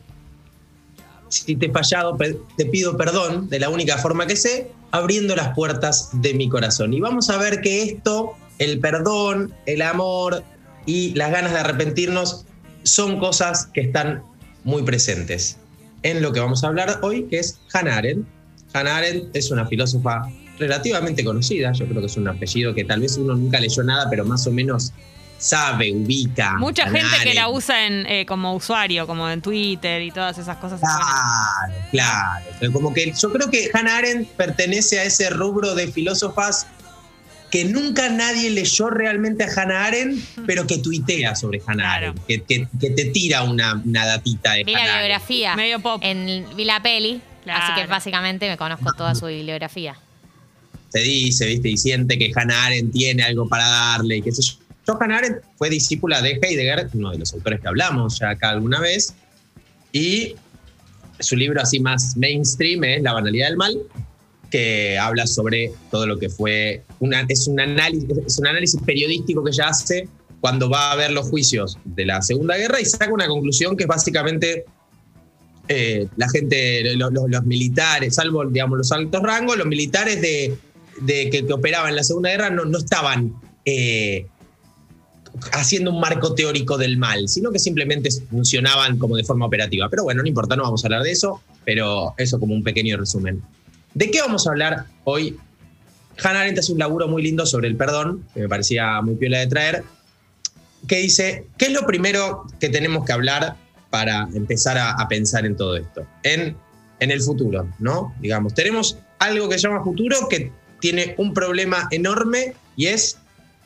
si 1.29 1.55
te 1.55 1.65
he 1.65 1.71
fallado, 1.71 2.17
te 2.57 2.65
pido 2.65 2.95
perdón, 2.95 3.49
de 3.49 3.59
la 3.59 3.69
única 3.69 3.97
forma 3.97 4.27
que 4.27 4.35
sé, 4.35 4.71
abriendo 4.91 5.35
las 5.35 5.55
puertas 5.55 6.09
de 6.13 6.33
mi 6.33 6.47
corazón. 6.47 6.93
Y 6.93 6.99
vamos 6.99 7.29
a 7.29 7.37
ver 7.37 7.61
que 7.61 7.83
esto, 7.83 8.33
el 8.59 8.79
perdón, 8.79 9.53
el 9.65 9.81
amor 9.81 10.43
y 10.85 11.13
las 11.15 11.31
ganas 11.31 11.53
de 11.53 11.59
arrepentirnos, 11.59 12.45
son 12.83 13.19
cosas 13.19 13.67
que 13.73 13.81
están 13.81 14.21
muy 14.63 14.83
presentes 14.83 15.57
en 16.03 16.21
lo 16.21 16.33
que 16.33 16.39
vamos 16.39 16.63
a 16.63 16.67
hablar 16.67 16.99
hoy, 17.01 17.23
que 17.23 17.39
es 17.39 17.59
Hannah 17.73 17.97
Arendt. 17.97 18.27
Hannah 18.73 18.97
Arendt 18.97 19.35
es 19.35 19.51
una 19.51 19.65
filósofa 19.67 20.23
relativamente 20.59 21.23
conocida, 21.23 21.71
yo 21.73 21.85
creo 21.87 21.99
que 22.01 22.07
es 22.07 22.17
un 22.17 22.27
apellido 22.27 22.73
que 22.73 22.83
tal 22.85 22.99
vez 23.01 23.17
uno 23.17 23.35
nunca 23.35 23.59
leyó 23.59 23.83
nada, 23.83 24.07
pero 24.09 24.23
más 24.25 24.45
o 24.47 24.51
menos 24.51 24.91
sabe, 25.37 25.91
ubica. 25.91 26.55
Mucha 26.57 26.83
Hannah 26.85 26.99
gente 27.09 27.23
que 27.29 27.33
la 27.33 27.49
usa 27.49 27.85
en, 27.85 28.05
eh, 28.05 28.25
como 28.25 28.55
usuario, 28.55 29.05
como 29.07 29.29
en 29.29 29.41
Twitter 29.41 30.01
y 30.01 30.11
todas 30.11 30.37
esas 30.37 30.55
cosas. 30.57 30.79
Claro, 30.79 31.73
claro. 31.91 32.45
Pero 32.59 32.71
Como 32.71 32.93
que 32.93 33.11
yo 33.11 33.31
creo 33.33 33.49
que 33.49 33.69
Hannah 33.73 33.97
Arendt 33.97 34.29
pertenece 34.29 34.99
a 34.99 35.03
ese 35.03 35.29
rubro 35.29 35.75
de 35.75 35.87
filósofas 35.91 36.67
que 37.51 37.65
nunca 37.65 38.09
nadie 38.09 38.49
leyó 38.51 38.89
realmente 38.89 39.43
a 39.43 39.47
Hannah 39.53 39.85
Arendt, 39.85 40.23
pero 40.47 40.65
que 40.65 40.77
tuitea 40.77 41.35
sobre 41.35 41.61
Hannah 41.65 41.83
Claro. 41.83 42.07
Arendt, 42.11 42.25
que, 42.25 42.41
que- 42.43 42.67
que 42.79 42.89
te 42.91 43.05
tira 43.05 43.43
una, 43.43 43.81
una 43.85 44.05
datita 44.05 44.53
de 44.53 44.63
Vi 44.63 44.71
la 44.71 44.79
Hannah 44.79 44.93
Arendt. 44.93 45.07
biografía. 45.07 45.55
Medio 45.55 45.79
pop. 45.81 45.99
En, 46.03 46.45
vi 46.55 46.63
la 46.63 46.81
peli, 46.81 47.21
así 47.51 47.81
que 47.81 47.87
básicamente 47.87 48.47
me 48.49 48.57
conozco 48.57 48.93
toda 48.93 49.15
su 49.15 49.27
bibliografía. 49.27 49.95
Se 50.89 50.99
dice, 50.99 51.47
¿viste? 51.47 51.69
Y 51.69 51.77
siente 51.77 52.17
que 52.17 52.31
Hannah 52.35 52.65
Arendt 52.65 52.93
tiene 52.93 53.23
algo 53.23 53.47
para 53.47 53.67
darle 53.67 54.17
y 54.17 54.21
qué 54.21 54.31
sé 54.31 54.41
yo. 54.43 54.53
Yo, 54.85 54.97
Hannah 55.01 55.17
Arendt 55.17 55.43
fue 55.55 55.69
discípula 55.69 56.21
de 56.21 56.39
Heidegger, 56.41 56.89
uno 56.93 57.11
de 57.11 57.19
los 57.19 57.33
autores 57.33 57.61
que 57.61 57.67
hablamos 57.67 58.19
ya 58.19 58.31
acá 58.31 58.49
alguna 58.49 58.79
vez, 58.79 59.15
y 59.91 60.35
su 61.19 61.35
libro 61.35 61.61
así 61.61 61.79
más 61.79 62.17
mainstream 62.17 62.83
es 62.83 63.01
La 63.01 63.13
banalidad 63.13 63.47
del 63.47 63.57
mal, 63.57 63.77
que 64.51 64.99
habla 64.99 65.25
sobre 65.25 65.71
todo 65.89 66.05
lo 66.05 66.19
que 66.19 66.29
fue, 66.29 66.83
una, 66.99 67.25
es, 67.27 67.47
un 67.47 67.59
análisis, 67.59 68.07
es 68.27 68.37
un 68.37 68.47
análisis 68.47 68.79
periodístico 68.85 69.43
que 69.43 69.51
ella 69.51 69.69
hace 69.69 70.07
cuando 70.41 70.69
va 70.69 70.91
a 70.91 70.95
ver 70.95 71.11
los 71.11 71.29
juicios 71.29 71.77
de 71.85 72.05
la 72.05 72.21
Segunda 72.21 72.57
Guerra 72.57 72.81
y 72.81 72.85
saca 72.85 73.11
una 73.11 73.27
conclusión 73.27 73.77
que 73.77 73.85
es 73.85 73.87
básicamente 73.87 74.65
eh, 75.67 76.07
la 76.17 76.29
gente, 76.29 76.95
lo- 76.95 77.09
lo- 77.09 77.27
los 77.27 77.43
militares, 77.45 78.15
salvo 78.15 78.45
digamos, 78.45 78.77
los 78.77 78.91
altos 78.91 79.21
rangos, 79.21 79.57
los 79.57 79.67
militares 79.67 80.21
de 80.21 80.57
que, 81.29 81.45
que 81.45 81.53
operaban 81.53 81.89
en 81.89 81.95
la 81.95 82.03
Segunda 82.03 82.29
Guerra 82.29 82.49
no, 82.49 82.65
no 82.65 82.77
estaban 82.77 83.33
eh, 83.65 84.27
haciendo 85.53 85.91
un 85.91 85.99
marco 85.99 86.35
teórico 86.35 86.77
del 86.77 86.97
mal, 86.97 87.27
sino 87.27 87.51
que 87.51 87.59
simplemente 87.59 88.09
funcionaban 88.29 88.97
como 88.99 89.15
de 89.17 89.23
forma 89.23 89.45
operativa. 89.45 89.89
Pero 89.89 90.03
bueno, 90.03 90.21
no 90.21 90.27
importa, 90.27 90.55
no 90.55 90.63
vamos 90.63 90.83
a 90.83 90.87
hablar 90.87 91.01
de 91.03 91.11
eso, 91.11 91.41
pero 91.65 92.13
eso 92.17 92.39
como 92.39 92.53
un 92.53 92.63
pequeño 92.63 92.97
resumen. 92.97 93.41
¿De 93.93 94.11
qué 94.11 94.21
vamos 94.21 94.45
a 94.47 94.51
hablar 94.51 94.85
hoy? 95.03 95.37
Hannah 96.23 96.41
Arendt 96.41 96.59
hace 96.59 96.71
un 96.71 96.77
laburo 96.79 97.07
muy 97.07 97.23
lindo 97.23 97.45
sobre 97.47 97.67
el 97.67 97.75
perdón, 97.75 98.23
que 98.33 98.41
me 98.41 98.49
parecía 98.49 99.01
muy 99.01 99.15
piola 99.15 99.39
de 99.39 99.47
traer, 99.47 99.83
que 100.87 100.97
dice, 100.97 101.47
¿qué 101.57 101.65
es 101.65 101.71
lo 101.73 101.85
primero 101.87 102.45
que 102.59 102.69
tenemos 102.69 103.03
que 103.05 103.13
hablar 103.13 103.55
para 103.93 104.27
empezar 104.33 104.75
a, 104.75 105.07
pensar 105.07 105.45
en 105.45 105.55
todo 105.55 105.77
esto? 105.77 106.03
En, 106.23 106.57
en 106.99 107.11
el 107.11 107.21
futuro, 107.21 107.69
¿no? 107.77 108.11
Digamos, 108.19 108.55
tenemos 108.55 108.97
algo 109.19 109.47
que 109.47 109.59
se 109.59 109.67
llama 109.67 109.83
futuro 109.83 110.27
que 110.27 110.51
tiene 110.79 111.13
un 111.19 111.31
problema 111.31 111.87
enorme 111.91 112.55
y 112.75 112.87
es 112.87 113.19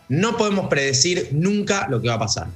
no 0.10 0.36
podemos 0.36 0.68
predecir 0.68 1.30
nunca 1.32 1.88
lo 1.90 2.02
que 2.02 2.10
va 2.10 2.16
a 2.16 2.20
pasar. 2.20 2.48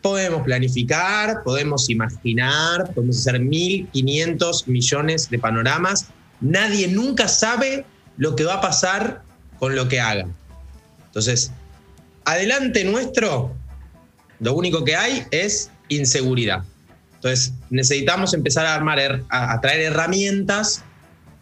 podemos 0.00 0.44
planificar, 0.44 1.42
podemos 1.44 1.90
imaginar, 1.90 2.90
podemos 2.94 3.18
hacer 3.18 3.38
1.500 3.38 4.66
millones 4.66 5.28
de 5.28 5.38
panoramas. 5.38 6.06
Nadie 6.40 6.88
nunca 6.88 7.28
sabe 7.28 7.84
lo 8.16 8.34
que 8.34 8.44
va 8.44 8.54
a 8.54 8.60
pasar 8.62 9.22
con 9.58 9.76
lo 9.76 9.88
que 9.88 10.00
haga. 10.00 10.26
Entonces, 11.08 11.52
adelante 12.24 12.82
nuestro, 12.84 13.54
lo 14.40 14.54
único 14.54 14.84
que 14.84 14.96
hay 14.96 15.26
es 15.30 15.70
inseguridad. 15.96 16.64
Entonces, 17.14 17.52
necesitamos 17.70 18.34
empezar 18.34 18.66
a 18.66 18.74
armar, 18.74 19.22
a 19.28 19.60
traer 19.60 19.82
herramientas 19.82 20.82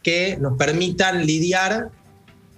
que 0.03 0.37
nos 0.41 0.57
permitan 0.57 1.27
lidiar 1.27 1.89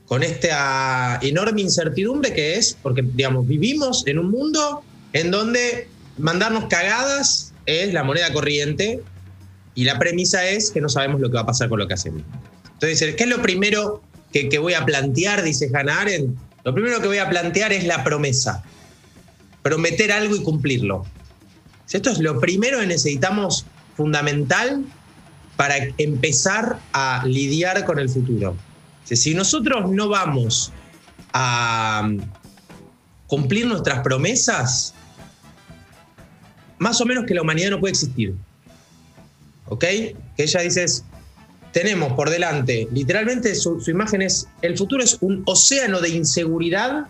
con 0.07 0.23
esta 0.23 1.19
enorme 1.23 1.63
incertidumbre 1.63 2.33
que 2.35 2.57
es, 2.57 2.77
porque, 2.83 3.03
digamos, 3.03 3.47
vivimos 3.47 4.07
en 4.07 4.19
un 4.19 4.31
mundo 4.31 4.83
en 5.13 5.31
donde 5.31 5.89
mandarnos 6.19 6.67
cagadas 6.67 7.53
es 7.67 7.93
la 7.93 8.05
moneda 8.05 8.33
corriente 8.33 9.01
y 9.75 9.85
la 9.85 9.99
premisa 9.99 10.47
es 10.47 10.71
que 10.71 10.81
no 10.81 10.89
sabemos 10.89 11.21
lo 11.21 11.31
que 11.31 11.37
va 11.37 11.43
a 11.43 11.47
pasar 11.47 11.69
con 11.69 11.79
lo 11.79 11.89
que 11.89 11.95
hacemos. 11.95 12.23
Entonces, 12.75 13.15
¿qué 13.15 13.25
es 13.25 13.31
lo 13.31 13.41
primero 13.41 14.03
que, 14.33 14.49
que 14.49 14.59
voy 14.59 14.75
a 14.75 14.85
plantear? 14.85 15.43
Dice 15.43 15.71
Hannah 15.73 16.03
Arendt. 16.03 16.39
Lo 16.65 16.75
primero 16.75 17.01
que 17.01 17.07
voy 17.07 17.19
a 17.19 17.29
plantear 17.29 17.73
es 17.73 17.85
la 17.85 18.05
promesa. 18.05 18.63
Prometer 19.63 20.13
algo 20.13 20.37
y 20.37 20.43
cumplirlo. 20.43 21.07
Esto 21.95 22.11
es 22.11 22.19
lo 22.19 22.41
primero 22.41 22.81
que 22.81 22.87
necesitamos 22.87 23.67
fundamental 23.97 24.85
para 25.57 25.77
empezar 25.99 26.79
a 26.93 27.25
lidiar 27.27 27.85
con 27.85 27.99
el 27.99 28.09
futuro. 28.09 28.57
Si 29.05 29.35
nosotros 29.35 29.91
no 29.91 30.09
vamos 30.09 30.73
a 31.33 32.09
cumplir 33.27 33.67
nuestras 33.67 34.01
promesas, 34.01 34.95
más 36.79 37.01
o 37.01 37.07
menos 37.07 37.25
que 37.27 37.35
la 37.35 37.43
humanidad 37.43 37.71
no 37.71 37.81
puede 37.81 37.93
existir. 37.93 38.35
¿Ok? 39.69 39.81
Que 39.81 40.17
ella 40.37 40.61
dice, 40.61 40.87
tenemos 41.73 42.13
por 42.15 42.29
delante, 42.29 42.89
literalmente 42.93 43.55
su, 43.55 43.81
su, 43.81 43.91
imagen 43.91 44.23
es, 44.23 44.49
el 44.61 44.77
futuro 44.77 45.03
es 45.03 45.19
un 45.21 45.43
océano 45.47 46.01
de 46.01 46.11
inseguridad 46.11 47.07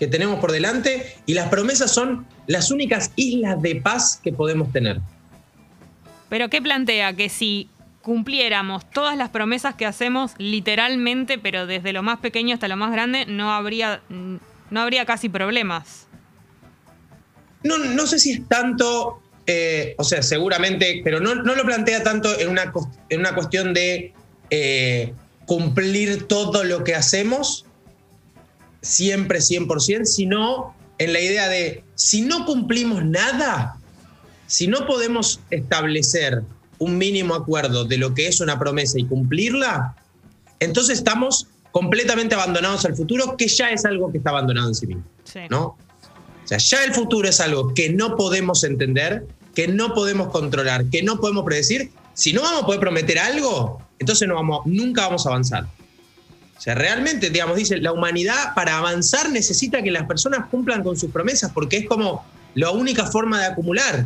que 0.00 0.06
tenemos 0.06 0.40
por 0.40 0.50
delante 0.50 1.14
y 1.26 1.34
las 1.34 1.50
promesas 1.50 1.92
son 1.92 2.26
las 2.46 2.70
únicas 2.70 3.12
islas 3.16 3.60
de 3.60 3.76
paz 3.76 4.18
que 4.24 4.32
podemos 4.32 4.72
tener. 4.72 4.98
Pero 6.30 6.48
¿qué 6.48 6.62
plantea? 6.62 7.12
Que 7.12 7.28
si 7.28 7.68
cumpliéramos 8.00 8.88
todas 8.90 9.18
las 9.18 9.28
promesas 9.28 9.74
que 9.74 9.84
hacemos 9.84 10.32
literalmente, 10.38 11.36
pero 11.36 11.66
desde 11.66 11.92
lo 11.92 12.02
más 12.02 12.18
pequeño 12.20 12.54
hasta 12.54 12.66
lo 12.66 12.78
más 12.78 12.92
grande, 12.92 13.26
no 13.26 13.52
habría, 13.52 14.00
no 14.08 14.80
habría 14.80 15.04
casi 15.04 15.28
problemas. 15.28 16.06
No, 17.62 17.76
no 17.76 18.06
sé 18.06 18.18
si 18.18 18.32
es 18.32 18.48
tanto, 18.48 19.20
eh, 19.46 19.94
o 19.98 20.04
sea, 20.04 20.22
seguramente, 20.22 21.02
pero 21.04 21.20
no, 21.20 21.34
no, 21.34 21.54
lo 21.54 21.64
plantea 21.64 22.02
tanto 22.02 22.40
en 22.40 22.48
una, 22.48 22.72
en 23.10 23.20
una 23.20 23.34
cuestión 23.34 23.74
de 23.74 24.14
eh, 24.48 25.12
cumplir 25.44 26.26
todo 26.26 26.64
lo 26.64 26.84
que 26.84 26.94
hacemos, 26.94 27.66
siempre 28.82 29.38
100%, 29.40 30.04
sino 30.04 30.74
en 30.98 31.12
la 31.12 31.20
idea 31.20 31.48
de, 31.48 31.84
si 31.94 32.22
no 32.22 32.44
cumplimos 32.44 33.04
nada, 33.04 33.76
si 34.46 34.66
no 34.66 34.86
podemos 34.86 35.40
establecer 35.50 36.42
un 36.78 36.98
mínimo 36.98 37.34
acuerdo 37.34 37.84
de 37.84 37.98
lo 37.98 38.14
que 38.14 38.26
es 38.26 38.40
una 38.40 38.58
promesa 38.58 38.98
y 38.98 39.04
cumplirla, 39.04 39.94
entonces 40.60 40.98
estamos 40.98 41.46
completamente 41.72 42.34
abandonados 42.34 42.84
al 42.84 42.96
futuro, 42.96 43.36
que 43.36 43.48
ya 43.48 43.70
es 43.70 43.84
algo 43.84 44.10
que 44.10 44.18
está 44.18 44.30
abandonado 44.30 44.68
en 44.68 44.74
sí 44.74 44.86
mismo. 44.86 45.04
¿no? 45.48 45.64
O 45.64 45.76
sea, 46.44 46.58
ya 46.58 46.84
el 46.84 46.92
futuro 46.92 47.28
es 47.28 47.40
algo 47.40 47.72
que 47.74 47.90
no 47.90 48.16
podemos 48.16 48.64
entender, 48.64 49.26
que 49.54 49.68
no 49.68 49.94
podemos 49.94 50.28
controlar, 50.28 50.86
que 50.86 51.02
no 51.02 51.20
podemos 51.20 51.44
predecir. 51.44 51.92
Si 52.14 52.32
no 52.32 52.42
vamos 52.42 52.62
a 52.62 52.66
poder 52.66 52.80
prometer 52.80 53.18
algo, 53.18 53.80
entonces 53.98 54.26
no 54.26 54.34
vamos, 54.34 54.66
nunca 54.66 55.06
vamos 55.06 55.26
a 55.26 55.30
avanzar. 55.30 55.66
O 56.60 56.62
sea, 56.62 56.74
realmente, 56.74 57.30
digamos, 57.30 57.56
dice, 57.56 57.78
la 57.78 57.90
humanidad 57.90 58.52
para 58.54 58.76
avanzar 58.76 59.30
necesita 59.30 59.82
que 59.82 59.90
las 59.90 60.06
personas 60.06 60.44
cumplan 60.50 60.82
con 60.82 60.94
sus 60.94 61.10
promesas, 61.10 61.50
porque 61.52 61.78
es 61.78 61.88
como 61.88 62.22
la 62.54 62.70
única 62.70 63.06
forma 63.06 63.40
de 63.40 63.46
acumular. 63.46 64.04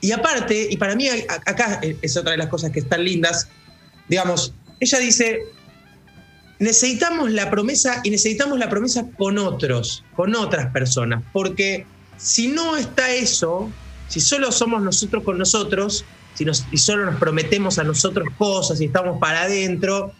Y 0.00 0.12
aparte, 0.12 0.68
y 0.70 0.76
para 0.76 0.94
mí 0.94 1.08
acá 1.08 1.80
es 1.82 2.16
otra 2.16 2.30
de 2.30 2.38
las 2.38 2.46
cosas 2.46 2.70
que 2.70 2.78
están 2.78 3.02
lindas, 3.04 3.48
digamos, 4.08 4.54
ella 4.78 5.00
dice, 5.00 5.40
necesitamos 6.60 7.32
la 7.32 7.50
promesa 7.50 8.00
y 8.04 8.10
necesitamos 8.10 8.60
la 8.60 8.70
promesa 8.70 9.06
con 9.18 9.38
otros, 9.38 10.04
con 10.14 10.36
otras 10.36 10.70
personas, 10.72 11.24
porque 11.32 11.86
si 12.16 12.46
no 12.46 12.76
está 12.76 13.10
eso, 13.10 13.68
si 14.06 14.20
solo 14.20 14.52
somos 14.52 14.80
nosotros 14.80 15.24
con 15.24 15.38
nosotros, 15.38 16.04
si 16.34 16.44
nos, 16.44 16.66
y 16.70 16.76
solo 16.76 17.04
nos 17.04 17.18
prometemos 17.18 17.80
a 17.80 17.82
nosotros 17.82 18.28
cosas 18.38 18.80
y 18.80 18.84
estamos 18.84 19.18
para 19.18 19.42
adentro, 19.42 20.14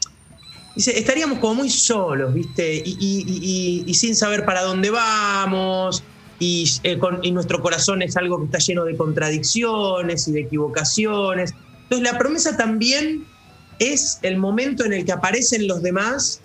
dice, 0.85 0.99
estaríamos 0.99 1.39
como 1.39 1.57
muy 1.57 1.71
solos, 1.71 2.35
¿viste? 2.35 2.83
y 2.85 3.95
sin 3.95 4.15
saber 4.15 4.45
para 4.45 4.63
dónde 4.63 4.91
vamos, 4.91 6.03
eh, 6.41 6.99
y, 7.23 7.33
nuestro 7.33 7.61
corazón 7.61 8.01
es 8.01 8.17
algo 8.17 8.39
que 8.39 8.47
está 8.47 8.59
lleno 8.59 8.85
de 8.85 8.97
contradicciones 8.97 10.27
y 10.27 10.33
de 10.33 10.41
equivocaciones. 10.41 11.55
Entonces 11.83 12.13
la 12.13 12.19
promesa 12.19 12.57
también 12.57 13.27
es 13.79 14.19
el 14.23 14.39
momento 14.39 14.85
en 14.85 14.95
el 14.95 15.05
que 15.05 15.13
aparecen 15.13 15.69
los 15.69 15.83
demás 15.83 16.41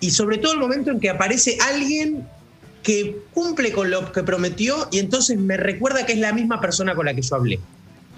y 0.00 0.10
sobre 0.10 0.38
todo 0.38 0.52
el 0.52 0.60
momento 0.60 0.90
en 0.90 1.00
que 1.00 1.10
aparece 1.10 1.58
alguien 1.60 2.28
que 2.82 3.16
cumple 3.32 3.72
con 3.72 3.90
lo 3.90 4.12
que 4.12 4.22
prometió 4.22 4.88
y 4.92 4.98
entonces 4.98 5.38
me 5.38 5.56
recuerda 5.56 6.04
que 6.06 6.12
es 6.12 6.18
la 6.18 6.32
misma 6.32 6.60
persona 6.60 6.94
con 6.94 7.06
la 7.06 7.14
que 7.14 7.22
yo 7.22 7.34
hablé. 7.34 7.58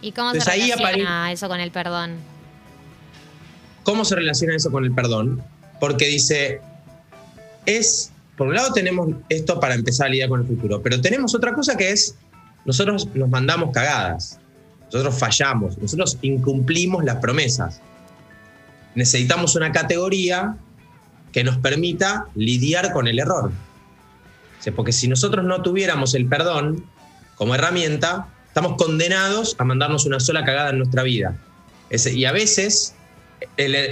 ¿Y 0.03 0.13
cómo 0.13 0.33
se 0.33 0.41
relaciona 0.41 1.33
eso 1.33 1.49
con 1.49 1.61
el 1.61 1.71
perdón? 1.71 2.17
¿Cómo 3.87 4.05
se 4.05 4.17
relaciona 4.17 4.57
eso 4.57 4.73
con 4.73 4.85
el 4.85 4.93
perdón? 4.93 5.41
Porque 5.79 6.07
dice, 6.07 6.61
es 7.67 8.11
por 8.37 8.49
un 8.49 8.55
lado 8.55 8.73
tenemos 8.73 9.11
esto 9.29 9.61
para 9.61 9.77
empezar 9.77 10.09
a 10.09 10.11
lidiar 10.11 10.29
con 10.29 10.41
el 10.41 10.47
futuro, 10.49 10.83
pero 10.83 11.01
tenemos 11.01 11.37
otra 11.37 11.55
cosa 11.55 11.77
que 11.77 11.93
es, 11.93 12.17
nosotros 12.65 13.09
nos 13.15 13.29
mandamos 13.31 13.71
cagadas, 13.73 14.41
nosotros 14.87 15.17
fallamos, 15.19 15.79
nosotros 15.79 16.19
incumplimos 16.23 17.05
las 17.05 17.17
promesas. 17.17 17.81
Necesitamos 18.97 19.55
una 19.55 19.71
categoría 19.71 20.57
que 21.33 21.45
nos 21.45 21.57
permita 21.59 22.27
lidiar 22.35 22.93
con 22.93 23.07
el 23.07 23.21
error. 23.21 23.53
porque 24.75 24.91
si 24.91 25.07
nosotros 25.07 25.45
no 25.45 25.63
tuviéramos 25.63 26.15
el 26.15 26.27
perdón 26.27 26.85
como 27.37 27.55
herramienta, 27.55 28.27
estamos 28.49 28.75
condenados 28.77 29.55
a 29.59 29.65
mandarnos 29.65 30.07
una 30.07 30.19
sola 30.19 30.45
cagada 30.45 30.71
en 30.71 30.79
nuestra 30.79 31.05
vida. 31.05 31.37
y 31.91 32.25
a 32.25 32.33
veces 32.33 32.97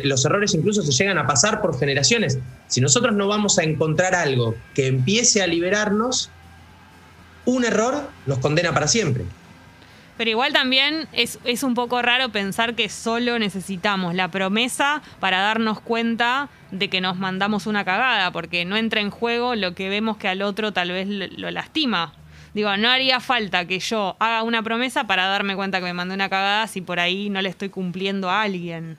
los 0.04 0.24
errores 0.24 0.54
incluso 0.54 0.82
se 0.82 0.92
llegan 0.92 1.18
a 1.18 1.26
pasar 1.26 1.60
por 1.60 1.78
generaciones. 1.78 2.38
Si 2.68 2.80
nosotros 2.80 3.14
no 3.14 3.28
vamos 3.28 3.58
a 3.58 3.62
encontrar 3.62 4.14
algo 4.14 4.54
que 4.74 4.86
empiece 4.86 5.42
a 5.42 5.46
liberarnos, 5.46 6.30
un 7.44 7.64
error 7.64 8.08
nos 8.26 8.38
condena 8.38 8.72
para 8.72 8.88
siempre. 8.88 9.24
Pero 10.16 10.30
igual 10.30 10.52
también 10.52 11.08
es, 11.12 11.40
es, 11.44 11.64
un 11.64 11.74
poco 11.74 12.00
raro 12.00 12.28
pensar 12.28 12.74
que 12.74 12.88
solo 12.88 13.38
necesitamos 13.40 14.14
la 14.14 14.28
promesa 14.28 15.02
para 15.18 15.40
darnos 15.40 15.80
cuenta 15.80 16.48
de 16.70 16.88
que 16.88 17.00
nos 17.00 17.16
mandamos 17.16 17.66
una 17.66 17.84
cagada, 17.84 18.30
porque 18.30 18.64
no 18.64 18.76
entra 18.76 19.00
en 19.00 19.10
juego 19.10 19.56
lo 19.56 19.74
que 19.74 19.88
vemos 19.88 20.16
que 20.16 20.28
al 20.28 20.42
otro 20.42 20.72
tal 20.72 20.92
vez 20.92 21.08
lo 21.08 21.50
lastima. 21.50 22.12
Digo, 22.54 22.76
no 22.76 22.88
haría 22.88 23.18
falta 23.18 23.66
que 23.66 23.80
yo 23.80 24.16
haga 24.20 24.44
una 24.44 24.62
promesa 24.62 25.08
para 25.08 25.26
darme 25.26 25.56
cuenta 25.56 25.80
que 25.80 25.86
me 25.86 25.92
mandé 25.92 26.14
una 26.14 26.28
cagada 26.28 26.68
si 26.68 26.80
por 26.80 27.00
ahí 27.00 27.28
no 27.28 27.42
le 27.42 27.48
estoy 27.48 27.68
cumpliendo 27.68 28.30
a 28.30 28.42
alguien. 28.42 28.96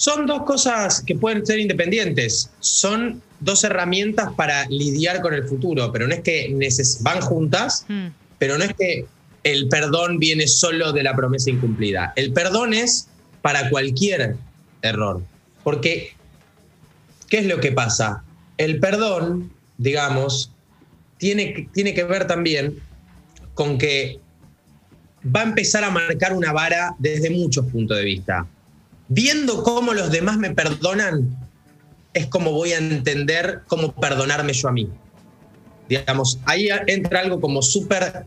Son 0.00 0.24
dos 0.24 0.44
cosas 0.44 1.02
que 1.02 1.14
pueden 1.14 1.44
ser 1.44 1.58
independientes. 1.58 2.48
Son 2.60 3.20
dos 3.38 3.64
herramientas 3.64 4.32
para 4.32 4.66
lidiar 4.70 5.20
con 5.20 5.34
el 5.34 5.46
futuro, 5.46 5.92
pero 5.92 6.08
no 6.08 6.14
es 6.14 6.22
que 6.22 6.56
van 7.02 7.20
juntas, 7.20 7.84
hmm. 7.86 8.06
pero 8.38 8.56
no 8.56 8.64
es 8.64 8.72
que 8.72 9.04
el 9.44 9.68
perdón 9.68 10.18
viene 10.18 10.48
solo 10.48 10.92
de 10.92 11.02
la 11.02 11.14
promesa 11.14 11.50
incumplida. 11.50 12.14
El 12.16 12.32
perdón 12.32 12.72
es 12.72 13.08
para 13.42 13.68
cualquier 13.68 14.36
error. 14.80 15.20
Porque, 15.62 16.14
¿qué 17.28 17.40
es 17.40 17.44
lo 17.44 17.60
que 17.60 17.70
pasa? 17.70 18.24
El 18.56 18.80
perdón, 18.80 19.52
digamos, 19.76 20.50
tiene, 21.18 21.68
tiene 21.74 21.92
que 21.92 22.04
ver 22.04 22.26
también 22.26 22.80
con 23.52 23.76
que 23.76 24.18
va 25.26 25.40
a 25.40 25.44
empezar 25.44 25.84
a 25.84 25.90
marcar 25.90 26.32
una 26.32 26.54
vara 26.54 26.94
desde 26.98 27.28
muchos 27.28 27.66
puntos 27.66 27.98
de 27.98 28.04
vista 28.04 28.46
viendo 29.10 29.62
cómo 29.64 29.92
los 29.92 30.10
demás 30.10 30.38
me 30.38 30.54
perdonan, 30.54 31.36
es 32.14 32.26
como 32.26 32.52
voy 32.52 32.72
a 32.72 32.78
entender 32.78 33.62
cómo 33.66 33.92
perdonarme 33.92 34.52
yo 34.54 34.68
a 34.68 34.72
mí. 34.72 34.88
Digamos, 35.88 36.38
ahí 36.46 36.68
entra 36.86 37.20
algo 37.20 37.40
como 37.40 37.60
súper 37.60 38.24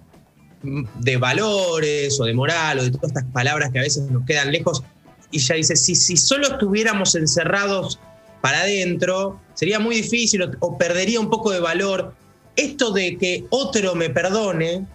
de 0.62 1.18
valores 1.18 2.20
o 2.20 2.26
de 2.26 2.34
moral 2.34 2.80
o 2.80 2.84
de 2.84 2.92
todas 2.92 3.10
estas 3.12 3.26
palabras 3.32 3.72
que 3.72 3.80
a 3.80 3.84
veces 3.84 4.12
nos 4.12 4.26
quedan 4.26 4.52
lejos. 4.52 4.84
Y 5.32 5.40
ya 5.40 5.56
dice, 5.56 5.76
si, 5.76 5.96
si 5.96 6.18
solo 6.18 6.48
estuviéramos 6.48 7.16
encerrados 7.16 8.00
para 8.42 8.62
adentro, 8.62 9.40
sería 9.54 9.80
muy 9.80 9.96
difícil 9.96 10.44
o, 10.44 10.52
o 10.60 10.78
perdería 10.78 11.20
un 11.20 11.30
poco 11.30 11.52
de 11.52 11.62
valor. 11.62 12.14
Esto 12.58 12.92
de 12.92 13.18
que 13.18 13.46
otro 13.50 13.96
me 13.96 14.10
perdone, 14.10 14.86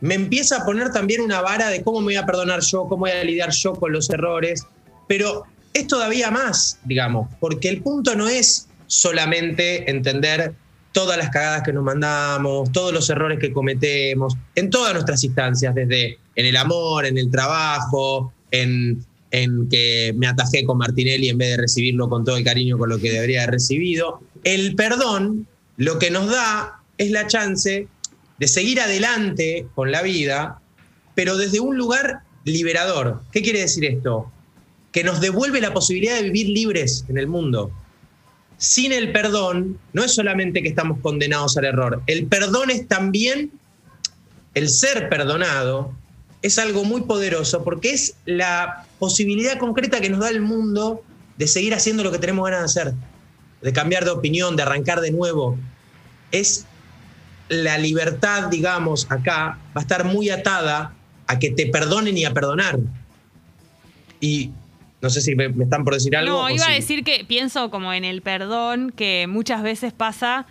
me 0.00 0.14
empieza 0.14 0.58
a 0.58 0.64
poner 0.64 0.92
también 0.92 1.20
una 1.20 1.40
vara 1.40 1.70
de 1.70 1.82
cómo 1.82 1.98
me 1.98 2.06
voy 2.06 2.16
a 2.16 2.24
perdonar 2.24 2.60
yo, 2.60 2.84
cómo 2.84 3.00
voy 3.00 3.10
a 3.10 3.24
lidiar 3.24 3.50
yo 3.50 3.72
con 3.72 3.92
los 3.92 4.08
errores, 4.10 4.66
pero 5.08 5.44
es 5.72 5.86
todavía 5.86 6.30
más, 6.30 6.78
digamos, 6.84 7.28
porque 7.40 7.68
el 7.68 7.82
punto 7.82 8.14
no 8.14 8.28
es 8.28 8.68
solamente 8.86 9.90
entender 9.90 10.54
todas 10.92 11.18
las 11.18 11.30
cagadas 11.30 11.62
que 11.64 11.72
nos 11.72 11.82
mandamos, 11.82 12.70
todos 12.70 12.92
los 12.92 13.10
errores 13.10 13.40
que 13.40 13.52
cometemos, 13.52 14.36
en 14.54 14.70
todas 14.70 14.94
nuestras 14.94 15.24
instancias, 15.24 15.74
desde 15.74 16.18
en 16.36 16.46
el 16.46 16.56
amor, 16.56 17.04
en 17.04 17.18
el 17.18 17.30
trabajo, 17.30 18.32
en, 18.52 19.04
en 19.32 19.68
que 19.68 20.14
me 20.16 20.28
atajé 20.28 20.64
con 20.64 20.78
Martinelli 20.78 21.28
en 21.28 21.38
vez 21.38 21.50
de 21.50 21.56
recibirlo 21.56 22.08
con 22.08 22.24
todo 22.24 22.36
el 22.36 22.44
cariño 22.44 22.78
con 22.78 22.88
lo 22.88 22.98
que 22.98 23.10
debería 23.10 23.42
haber 23.42 23.54
recibido. 23.54 24.20
El 24.44 24.76
perdón 24.76 25.48
lo 25.76 25.98
que 25.98 26.10
nos 26.12 26.30
da 26.30 26.80
es 26.98 27.10
la 27.10 27.26
chance 27.26 27.88
de 28.38 28.48
seguir 28.48 28.80
adelante 28.80 29.66
con 29.74 29.90
la 29.90 30.02
vida, 30.02 30.60
pero 31.16 31.36
desde 31.36 31.58
un 31.58 31.76
lugar 31.76 32.20
liberador. 32.44 33.22
¿Qué 33.32 33.42
quiere 33.42 33.60
decir 33.60 33.84
esto? 33.84 34.30
Que 34.94 35.04
nos 35.04 35.20
devuelve 35.20 35.60
la 35.60 35.74
posibilidad 35.74 36.14
de 36.14 36.22
vivir 36.22 36.48
libres 36.48 37.04
en 37.08 37.18
el 37.18 37.26
mundo. 37.26 37.70
Sin 38.56 38.92
el 38.92 39.12
perdón, 39.12 39.78
no 39.92 40.04
es 40.04 40.14
solamente 40.14 40.62
que 40.62 40.68
estamos 40.68 41.00
condenados 41.00 41.56
al 41.58 41.66
error, 41.66 42.02
el 42.06 42.26
perdón 42.26 42.70
es 42.70 42.88
también 42.88 43.50
el 44.54 44.68
ser 44.68 45.08
perdonado, 45.08 45.92
es 46.42 46.58
algo 46.58 46.84
muy 46.84 47.02
poderoso 47.02 47.64
porque 47.64 47.90
es 47.90 48.14
la 48.26 48.86
posibilidad 48.98 49.58
concreta 49.58 50.00
que 50.00 50.10
nos 50.10 50.20
da 50.20 50.30
el 50.30 50.40
mundo 50.40 51.02
de 51.36 51.48
seguir 51.48 51.74
haciendo 51.74 52.04
lo 52.04 52.12
que 52.12 52.18
tenemos 52.18 52.44
ganas 52.48 52.60
de 52.60 52.80
hacer, 52.80 52.94
de 53.62 53.72
cambiar 53.72 54.04
de 54.04 54.12
opinión, 54.12 54.54
de 54.54 54.62
arrancar 54.62 55.00
de 55.00 55.10
nuevo. 55.10 55.58
Es 56.30 56.66
la 57.48 57.78
libertad, 57.78 58.48
digamos, 58.48 59.06
acá 59.10 59.58
va 59.76 59.80
a 59.80 59.80
estar 59.80 60.04
muy 60.04 60.30
atada 60.30 60.94
a 61.26 61.38
que 61.38 61.50
te 61.50 61.66
perdonen 61.66 62.16
y 62.16 62.24
a 62.24 62.32
perdonar. 62.32 62.78
Y 64.20 64.52
no 65.04 65.10
sé 65.10 65.20
si 65.20 65.34
me, 65.34 65.46
están 65.62 65.84
por 65.84 65.92
decir 65.92 66.16
algo. 66.16 66.32
No, 66.32 66.50
iba 66.50 66.66
a 66.66 66.72
decir 66.72 67.04
que 67.04 67.26
pienso 67.28 67.70
como 67.70 67.92
en 67.92 68.04
el 68.04 68.22
perdón, 68.22 68.90
que 68.90 69.26
muchas 69.28 69.62
veces 69.62 69.92
pasa 69.92 70.46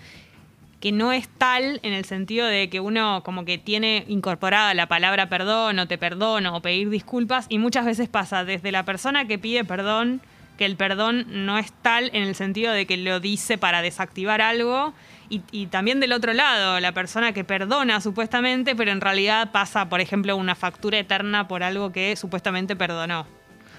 que 0.79 0.91
no 0.91 1.11
es 1.11 1.27
tal 1.27 1.79
en 1.81 1.91
el 1.91 2.05
sentido 2.05 2.45
de 2.45 2.69
que 2.69 2.79
uno 2.79 3.23
como 3.23 3.45
que 3.45 3.57
tiene 3.57 4.05
incorporada 4.07 4.75
la 4.75 4.87
palabra 4.87 5.27
perdón 5.27 5.79
o 5.79 5.87
te 5.87 5.97
perdono 5.97 6.55
o 6.55 6.61
pedir 6.61 6.91
disculpas 6.91 7.47
y 7.49 7.57
muchas 7.57 7.85
veces 7.85 8.09
pasa 8.09 8.43
desde 8.43 8.71
la 8.71 8.83
persona 8.83 9.25
que 9.25 9.39
pide 9.39 9.63
perdón 9.63 10.21
que 10.57 10.65
el 10.65 10.75
perdón 10.75 11.25
no 11.45 11.57
es 11.57 11.71
tal 11.81 12.11
en 12.13 12.23
el 12.23 12.35
sentido 12.35 12.73
de 12.73 12.85
que 12.85 12.97
lo 12.97 13.19
dice 13.19 13.57
para 13.57 13.81
desactivar 13.81 14.41
algo 14.41 14.93
y, 15.29 15.41
y, 15.51 15.65
también 15.65 15.99
del 15.99 16.11
otro 16.11 16.33
lado, 16.33 16.79
la 16.79 16.91
persona 16.91 17.33
que 17.33 17.43
perdona 17.43 18.01
supuestamente, 18.01 18.75
pero 18.75 18.91
en 18.91 19.01
realidad 19.01 19.51
pasa, 19.51 19.89
por 19.89 19.99
ejemplo, 19.99 20.35
una 20.35 20.53
factura 20.53 20.99
eterna 20.99 21.47
por 21.47 21.63
algo 21.63 21.91
que 21.91 22.15
supuestamente 22.15 22.75
perdonó. 22.75 23.25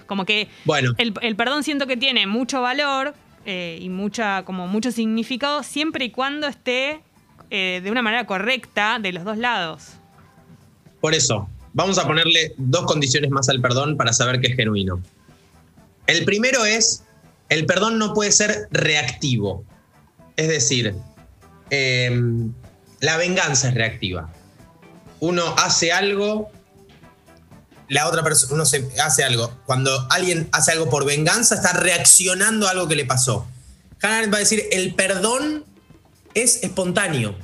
Como 0.05 0.25
que 0.25 0.47
bueno. 0.65 0.93
el, 0.97 1.13
el 1.21 1.35
perdón 1.35 1.63
siento 1.63 1.87
que 1.87 1.97
tiene 1.97 2.27
mucho 2.27 2.61
valor 2.61 3.13
eh, 3.47 3.77
y 3.79 3.89
mucha, 3.89 4.43
como 4.43 4.67
mucho 4.67 4.91
significado 4.91 5.61
siempre 5.61 6.05
y 6.05 6.09
cuando 6.09 6.47
esté 6.47 7.01
eh, 7.51 7.79
de 7.83 7.91
una 7.91 8.01
manera 8.01 8.25
correcta 8.25 8.97
de 8.99 9.13
los 9.13 9.23
dos 9.23 9.37
lados. 9.37 9.89
Por 10.99 11.13
eso, 11.13 11.47
vamos 11.73 11.99
a 11.99 12.07
ponerle 12.07 12.55
dos 12.57 12.85
condiciones 12.85 13.29
más 13.29 13.47
al 13.47 13.61
perdón 13.61 13.97
para 13.97 14.13
saber 14.13 14.41
que 14.41 14.47
es 14.47 14.55
genuino. 14.55 14.99
El 16.07 16.25
primero 16.25 16.65
es, 16.65 17.03
el 17.49 17.67
perdón 17.67 17.99
no 17.99 18.15
puede 18.15 18.31
ser 18.31 18.67
reactivo. 18.71 19.63
Es 20.37 20.47
decir, 20.47 20.95
em, 21.69 22.51
la 22.99 23.17
venganza 23.17 23.69
es 23.69 23.75
reactiva. 23.75 24.33
Uno 25.19 25.53
hace 25.59 25.91
algo 25.91 26.49
la 27.87 28.07
otra 28.07 28.23
persona, 28.23 28.53
uno 28.53 28.65
se 28.65 28.87
hace 28.99 29.23
algo. 29.23 29.51
Cuando 29.65 30.07
alguien 30.09 30.49
hace 30.51 30.71
algo 30.71 30.89
por 30.89 31.05
venganza, 31.05 31.55
está 31.55 31.73
reaccionando 31.73 32.67
a 32.67 32.71
algo 32.71 32.87
que 32.87 32.95
le 32.95 33.05
pasó. 33.05 33.47
Hannah 34.01 34.29
va 34.29 34.37
a 34.37 34.39
decir, 34.39 34.63
el 34.71 34.95
perdón 34.95 35.65
es 36.33 36.63
espontáneo. 36.63 37.35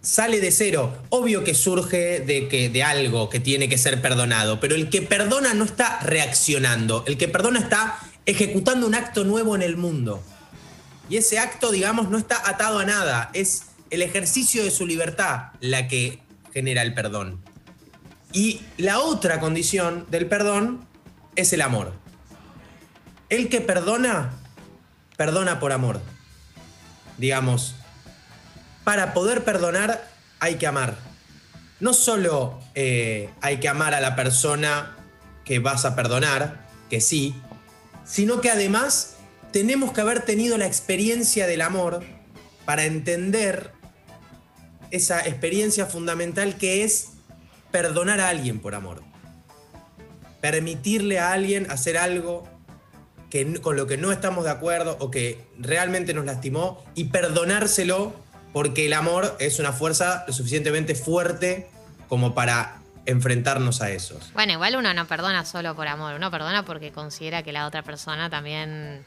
Sale 0.00 0.40
de 0.40 0.52
cero. 0.52 0.96
Obvio 1.10 1.44
que 1.44 1.54
surge 1.54 2.20
de, 2.20 2.48
que, 2.48 2.68
de 2.68 2.82
algo 2.82 3.28
que 3.28 3.40
tiene 3.40 3.68
que 3.68 3.78
ser 3.78 4.00
perdonado, 4.00 4.60
pero 4.60 4.74
el 4.74 4.88
que 4.90 5.02
perdona 5.02 5.54
no 5.54 5.64
está 5.64 6.00
reaccionando. 6.00 7.04
El 7.06 7.18
que 7.18 7.28
perdona 7.28 7.60
está 7.60 7.98
ejecutando 8.26 8.86
un 8.86 8.94
acto 8.94 9.24
nuevo 9.24 9.56
en 9.56 9.62
el 9.62 9.76
mundo. 9.76 10.22
Y 11.10 11.16
ese 11.16 11.38
acto, 11.38 11.72
digamos, 11.72 12.10
no 12.10 12.18
está 12.18 12.48
atado 12.48 12.78
a 12.78 12.84
nada. 12.84 13.30
Es 13.32 13.62
el 13.90 14.02
ejercicio 14.02 14.62
de 14.62 14.70
su 14.70 14.86
libertad 14.86 15.48
la 15.60 15.88
que 15.88 16.20
genera 16.52 16.82
el 16.82 16.94
perdón. 16.94 17.42
Y 18.32 18.60
la 18.76 19.00
otra 19.00 19.40
condición 19.40 20.06
del 20.10 20.26
perdón 20.26 20.86
es 21.36 21.52
el 21.52 21.62
amor. 21.62 21.92
El 23.28 23.48
que 23.48 23.60
perdona, 23.60 24.32
perdona 25.16 25.60
por 25.60 25.72
amor. 25.72 26.00
Digamos, 27.16 27.74
para 28.84 29.14
poder 29.14 29.44
perdonar 29.44 30.08
hay 30.40 30.56
que 30.56 30.66
amar. 30.66 30.96
No 31.80 31.92
solo 31.94 32.58
eh, 32.74 33.30
hay 33.40 33.58
que 33.58 33.68
amar 33.68 33.94
a 33.94 34.00
la 34.00 34.16
persona 34.16 34.96
que 35.44 35.58
vas 35.58 35.84
a 35.84 35.94
perdonar, 35.94 36.66
que 36.90 37.00
sí, 37.00 37.34
sino 38.04 38.40
que 38.40 38.50
además 38.50 39.16
tenemos 39.52 39.92
que 39.92 40.00
haber 40.00 40.22
tenido 40.22 40.58
la 40.58 40.66
experiencia 40.66 41.46
del 41.46 41.62
amor 41.62 42.02
para 42.64 42.84
entender 42.84 43.72
esa 44.90 45.20
experiencia 45.20 45.86
fundamental 45.86 46.56
que 46.56 46.84
es 46.84 47.10
perdonar 47.70 48.20
a 48.20 48.28
alguien 48.28 48.60
por 48.60 48.74
amor. 48.74 49.02
Permitirle 50.40 51.18
a 51.18 51.32
alguien 51.32 51.70
hacer 51.70 51.98
algo 51.98 52.48
que, 53.30 53.60
con 53.60 53.76
lo 53.76 53.86
que 53.86 53.96
no 53.96 54.12
estamos 54.12 54.44
de 54.44 54.50
acuerdo 54.50 54.96
o 55.00 55.10
que 55.10 55.44
realmente 55.58 56.14
nos 56.14 56.24
lastimó 56.24 56.84
y 56.94 57.04
perdonárselo 57.04 58.14
porque 58.52 58.86
el 58.86 58.92
amor 58.92 59.36
es 59.40 59.58
una 59.58 59.72
fuerza 59.72 60.24
lo 60.26 60.32
suficientemente 60.32 60.94
fuerte 60.94 61.68
como 62.08 62.34
para 62.34 62.78
enfrentarnos 63.06 63.80
a 63.80 63.90
eso. 63.90 64.18
Bueno, 64.34 64.52
igual 64.52 64.76
uno 64.76 64.92
no 64.94 65.06
perdona 65.06 65.44
solo 65.44 65.74
por 65.74 65.88
amor, 65.88 66.14
uno 66.14 66.30
perdona 66.30 66.64
porque 66.64 66.92
considera 66.92 67.42
que 67.42 67.52
la 67.52 67.66
otra 67.66 67.82
persona 67.82 68.28
también 68.30 69.04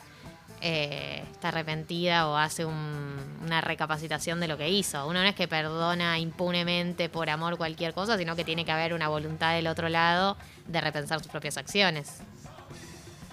eh, 0.62 1.24
está 1.32 1.48
arrepentida 1.48 2.28
o 2.28 2.38
hace 2.38 2.66
una 2.66 3.62
recapacitación 3.62 4.40
de 4.40 4.48
lo 4.48 4.58
que 4.58 4.70
hizo. 4.70 5.08
Uno 5.08 5.22
no 5.22 5.28
es 5.28 5.36
que 5.36 5.48
perdona 5.48 6.20
impunemente 6.20 7.10
por 7.10 7.30
amor 7.30 7.58
cualquier 7.58 7.94
cosa, 7.94 8.18
sino 8.18 8.36
que 8.36 8.44
tiene 8.44 8.64
que 8.64 8.72
haber 8.72 8.94
una 8.94 9.08
voluntad 9.08 9.56
del 9.56 9.66
otro 9.68 9.90
lado 9.90 10.38
de 10.68 10.80
repensar 10.80 11.20
sus 11.20 11.32
propias 11.32 11.58
acciones. 11.58 12.20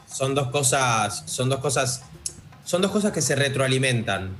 Son 0.06 0.34
dos 0.34 0.48
cosas, 0.48 1.24
son 1.26 1.50
dos 1.50 1.60
cosas, 1.60 2.02
son 2.64 2.80
dos 2.80 2.90
cosas 2.90 3.12
que 3.12 3.20
se 3.20 3.36
retroalimentan. 3.36 4.34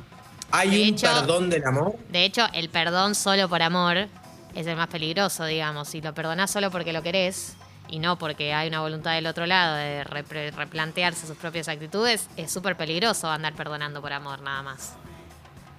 Hay 0.51 0.91
un 0.91 0.97
perdón 0.97 1.51
del 1.51 1.65
amor. 1.67 1.97
De 2.09 2.25
hecho, 2.25 2.47
el 2.55 2.71
perdón 2.71 3.15
solo 3.15 3.51
por 3.51 3.63
amor 3.63 4.09
es 4.55 4.67
el 4.67 4.77
más 4.77 4.89
peligroso, 4.89 5.45
digamos. 5.45 5.89
Si 5.89 6.01
lo 6.01 6.15
perdonás 6.15 6.51
solo 6.51 6.71
porque 6.71 6.95
lo 6.95 7.03
querés, 7.03 7.55
y 7.89 7.99
no 7.99 8.19
porque 8.19 8.53
hay 8.53 8.69
una 8.69 8.81
voluntad 8.81 9.15
del 9.15 9.27
otro 9.27 9.47
lado 9.47 9.77
de 9.77 10.05
replantearse 10.05 11.27
sus 11.27 11.37
propias 11.37 11.69
actitudes, 11.69 12.29
es 12.37 12.51
súper 12.51 12.77
peligroso 12.77 13.31
andar 13.31 13.55
perdonando 13.55 14.01
por 14.01 14.13
amor 14.13 14.41
nada 14.41 14.63
más. 14.63 14.93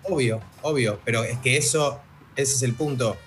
Obvio, 0.03 0.41
obvio, 0.61 0.99
pero 1.05 1.23
es 1.23 1.37
que 1.39 1.57
eso, 1.57 1.99
ese 2.35 2.55
es 2.55 2.63
el 2.63 2.73
punto. 2.73 3.17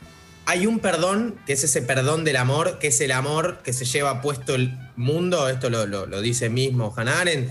Hay 0.47 0.67
un 0.67 0.81
perdón, 0.81 1.39
que 1.47 1.53
es 1.53 1.63
ese 1.63 1.83
perdón 1.83 2.25
del 2.25 2.37
amor, 2.37 2.79
que 2.79 2.89
es 2.89 3.01
el 3.01 3.13
amor 3.13 3.63
que 3.63 3.73
se 3.73 3.85
lleva 3.85 4.21
puesto 4.21 4.55
el 4.55 4.77
mundo, 4.97 5.49
esto 5.49 5.71
lo, 5.71 6.21
dice 6.21 6.49
mismo 6.49 6.93
Hanaren, 6.97 7.51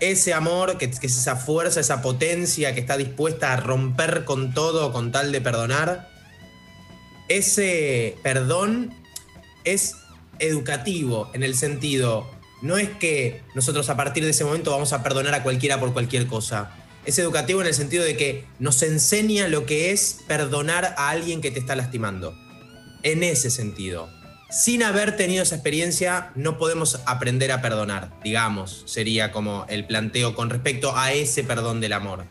ese 0.00 0.32
amor, 0.32 0.78
que, 0.78 0.90
que 0.90 1.06
es 1.06 1.16
esa 1.16 1.36
fuerza, 1.36 1.80
esa 1.80 2.00
potencia 2.00 2.74
que 2.74 2.80
está 2.80 2.96
dispuesta 2.96 3.52
a 3.52 3.56
romper 3.56 4.24
con 4.24 4.54
todo 4.54 4.92
con 4.92 5.12
tal 5.12 5.30
de 5.32 5.42
perdonar, 5.42 6.08
ese 7.28 8.16
perdón 8.22 8.94
es 9.64 9.99
educativo 10.40 11.30
en 11.34 11.42
el 11.42 11.54
sentido, 11.54 12.28
no 12.62 12.76
es 12.76 12.88
que 12.88 13.42
nosotros 13.54 13.88
a 13.88 13.96
partir 13.96 14.24
de 14.24 14.30
ese 14.30 14.44
momento 14.44 14.70
vamos 14.70 14.92
a 14.92 15.02
perdonar 15.02 15.34
a 15.34 15.42
cualquiera 15.42 15.80
por 15.80 15.92
cualquier 15.92 16.26
cosa. 16.26 16.72
Es 17.06 17.18
educativo 17.18 17.60
en 17.60 17.66
el 17.68 17.74
sentido 17.74 18.04
de 18.04 18.16
que 18.16 18.44
nos 18.58 18.82
enseña 18.82 19.48
lo 19.48 19.64
que 19.64 19.90
es 19.92 20.18
perdonar 20.26 20.94
a 20.98 21.08
alguien 21.10 21.40
que 21.40 21.50
te 21.50 21.58
está 21.58 21.74
lastimando. 21.74 22.34
En 23.02 23.22
ese 23.22 23.50
sentido. 23.50 24.10
Sin 24.50 24.82
haber 24.82 25.16
tenido 25.16 25.44
esa 25.44 25.54
experiencia, 25.54 26.32
no 26.34 26.58
podemos 26.58 27.00
aprender 27.06 27.52
a 27.52 27.62
perdonar, 27.62 28.10
digamos, 28.24 28.82
sería 28.86 29.30
como 29.30 29.64
el 29.68 29.86
planteo 29.86 30.34
con 30.34 30.50
respecto 30.50 30.96
a 30.96 31.12
ese 31.12 31.44
perdón 31.44 31.80
del 31.80 31.92
amor. 31.92 32.24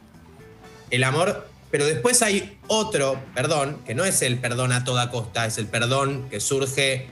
El 0.91 1.05
amor, 1.05 1.47
pero 1.71 1.85
después 1.85 2.21
hay 2.21 2.57
otro 2.67 3.17
perdón, 3.33 3.77
que 3.85 3.95
no 3.95 4.03
es 4.03 4.21
el 4.21 4.37
perdón 4.37 4.73
a 4.73 4.83
toda 4.83 5.11
costa, 5.11 5.45
es 5.45 5.57
el 5.57 5.67
perdón 5.67 6.27
que 6.29 6.41
surge 6.41 7.07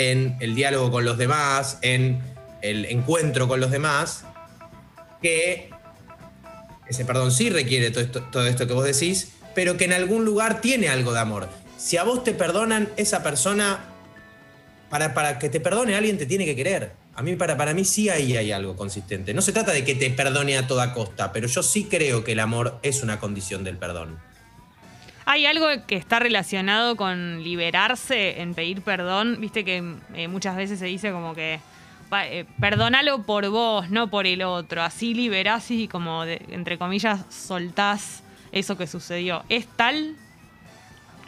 en 0.00 0.38
el 0.40 0.54
diálogo 0.54 0.90
con 0.90 1.04
los 1.04 1.18
demás, 1.18 1.76
en 1.82 2.22
el 2.62 2.86
encuentro 2.86 3.48
con 3.48 3.60
los 3.60 3.70
demás, 3.70 4.24
que 5.20 5.68
ese 6.88 7.04
perdón 7.04 7.30
sí 7.30 7.50
requiere 7.50 7.90
todo 7.90 8.02
esto, 8.02 8.22
todo 8.32 8.46
esto 8.46 8.66
que 8.66 8.72
vos 8.72 8.84
decís, 8.84 9.32
pero 9.54 9.76
que 9.76 9.84
en 9.84 9.92
algún 9.92 10.24
lugar 10.24 10.62
tiene 10.62 10.88
algo 10.88 11.12
de 11.12 11.20
amor. 11.20 11.48
si 11.76 11.98
a 11.98 12.02
vos 12.04 12.24
te 12.24 12.32
perdonan, 12.32 12.88
esa 12.96 13.22
persona, 13.22 13.80
para, 14.88 15.12
para 15.12 15.38
que 15.38 15.50
te 15.50 15.60
perdone 15.60 15.94
alguien 15.94 16.16
te 16.16 16.24
tiene 16.24 16.46
que 16.46 16.56
querer. 16.56 16.92
A 17.14 17.22
mí, 17.22 17.36
para, 17.36 17.58
para 17.58 17.74
mí 17.74 17.84
sí 17.84 18.08
ahí 18.08 18.38
hay 18.38 18.52
algo 18.52 18.76
consistente. 18.76 19.34
No 19.34 19.42
se 19.42 19.52
trata 19.52 19.72
de 19.72 19.84
que 19.84 19.94
te 19.94 20.08
perdone 20.08 20.56
a 20.56 20.66
toda 20.66 20.94
costa, 20.94 21.30
pero 21.30 21.46
yo 21.46 21.62
sí 21.62 21.84
creo 21.84 22.24
que 22.24 22.32
el 22.32 22.40
amor 22.40 22.78
es 22.82 23.02
una 23.02 23.20
condición 23.20 23.64
del 23.64 23.76
perdón. 23.76 24.18
Hay 25.26 25.46
algo 25.46 25.66
que 25.86 25.96
está 25.96 26.18
relacionado 26.18 26.96
con 26.96 27.42
liberarse 27.42 28.40
en 28.40 28.54
pedir 28.54 28.82
perdón. 28.82 29.38
Viste 29.40 29.64
que 29.64 29.94
eh, 30.14 30.28
muchas 30.28 30.56
veces 30.56 30.78
se 30.78 30.86
dice 30.86 31.12
como 31.12 31.34
que 31.34 31.60
eh, 32.24 32.44
perdonalo 32.60 33.22
por 33.22 33.48
vos, 33.50 33.90
no 33.90 34.08
por 34.08 34.26
el 34.26 34.42
otro. 34.42 34.82
Así 34.82 35.14
liberás 35.14 35.70
y 35.70 35.86
como, 35.88 36.24
de- 36.24 36.42
entre 36.50 36.78
comillas, 36.78 37.20
soltás 37.28 38.22
eso 38.52 38.76
que 38.76 38.86
sucedió. 38.86 39.44
¿Es 39.48 39.66
tal 39.76 40.16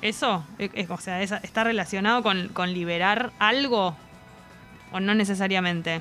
eso? 0.00 0.44
Eh, 0.58 0.70
eh, 0.74 0.86
o 0.88 0.98
sea, 0.98 1.22
¿es- 1.22 1.30
¿está 1.42 1.62
relacionado 1.62 2.22
con, 2.22 2.48
con 2.48 2.72
liberar 2.72 3.30
algo? 3.38 3.96
¿O 4.90 4.98
no 5.00 5.14
necesariamente? 5.14 6.00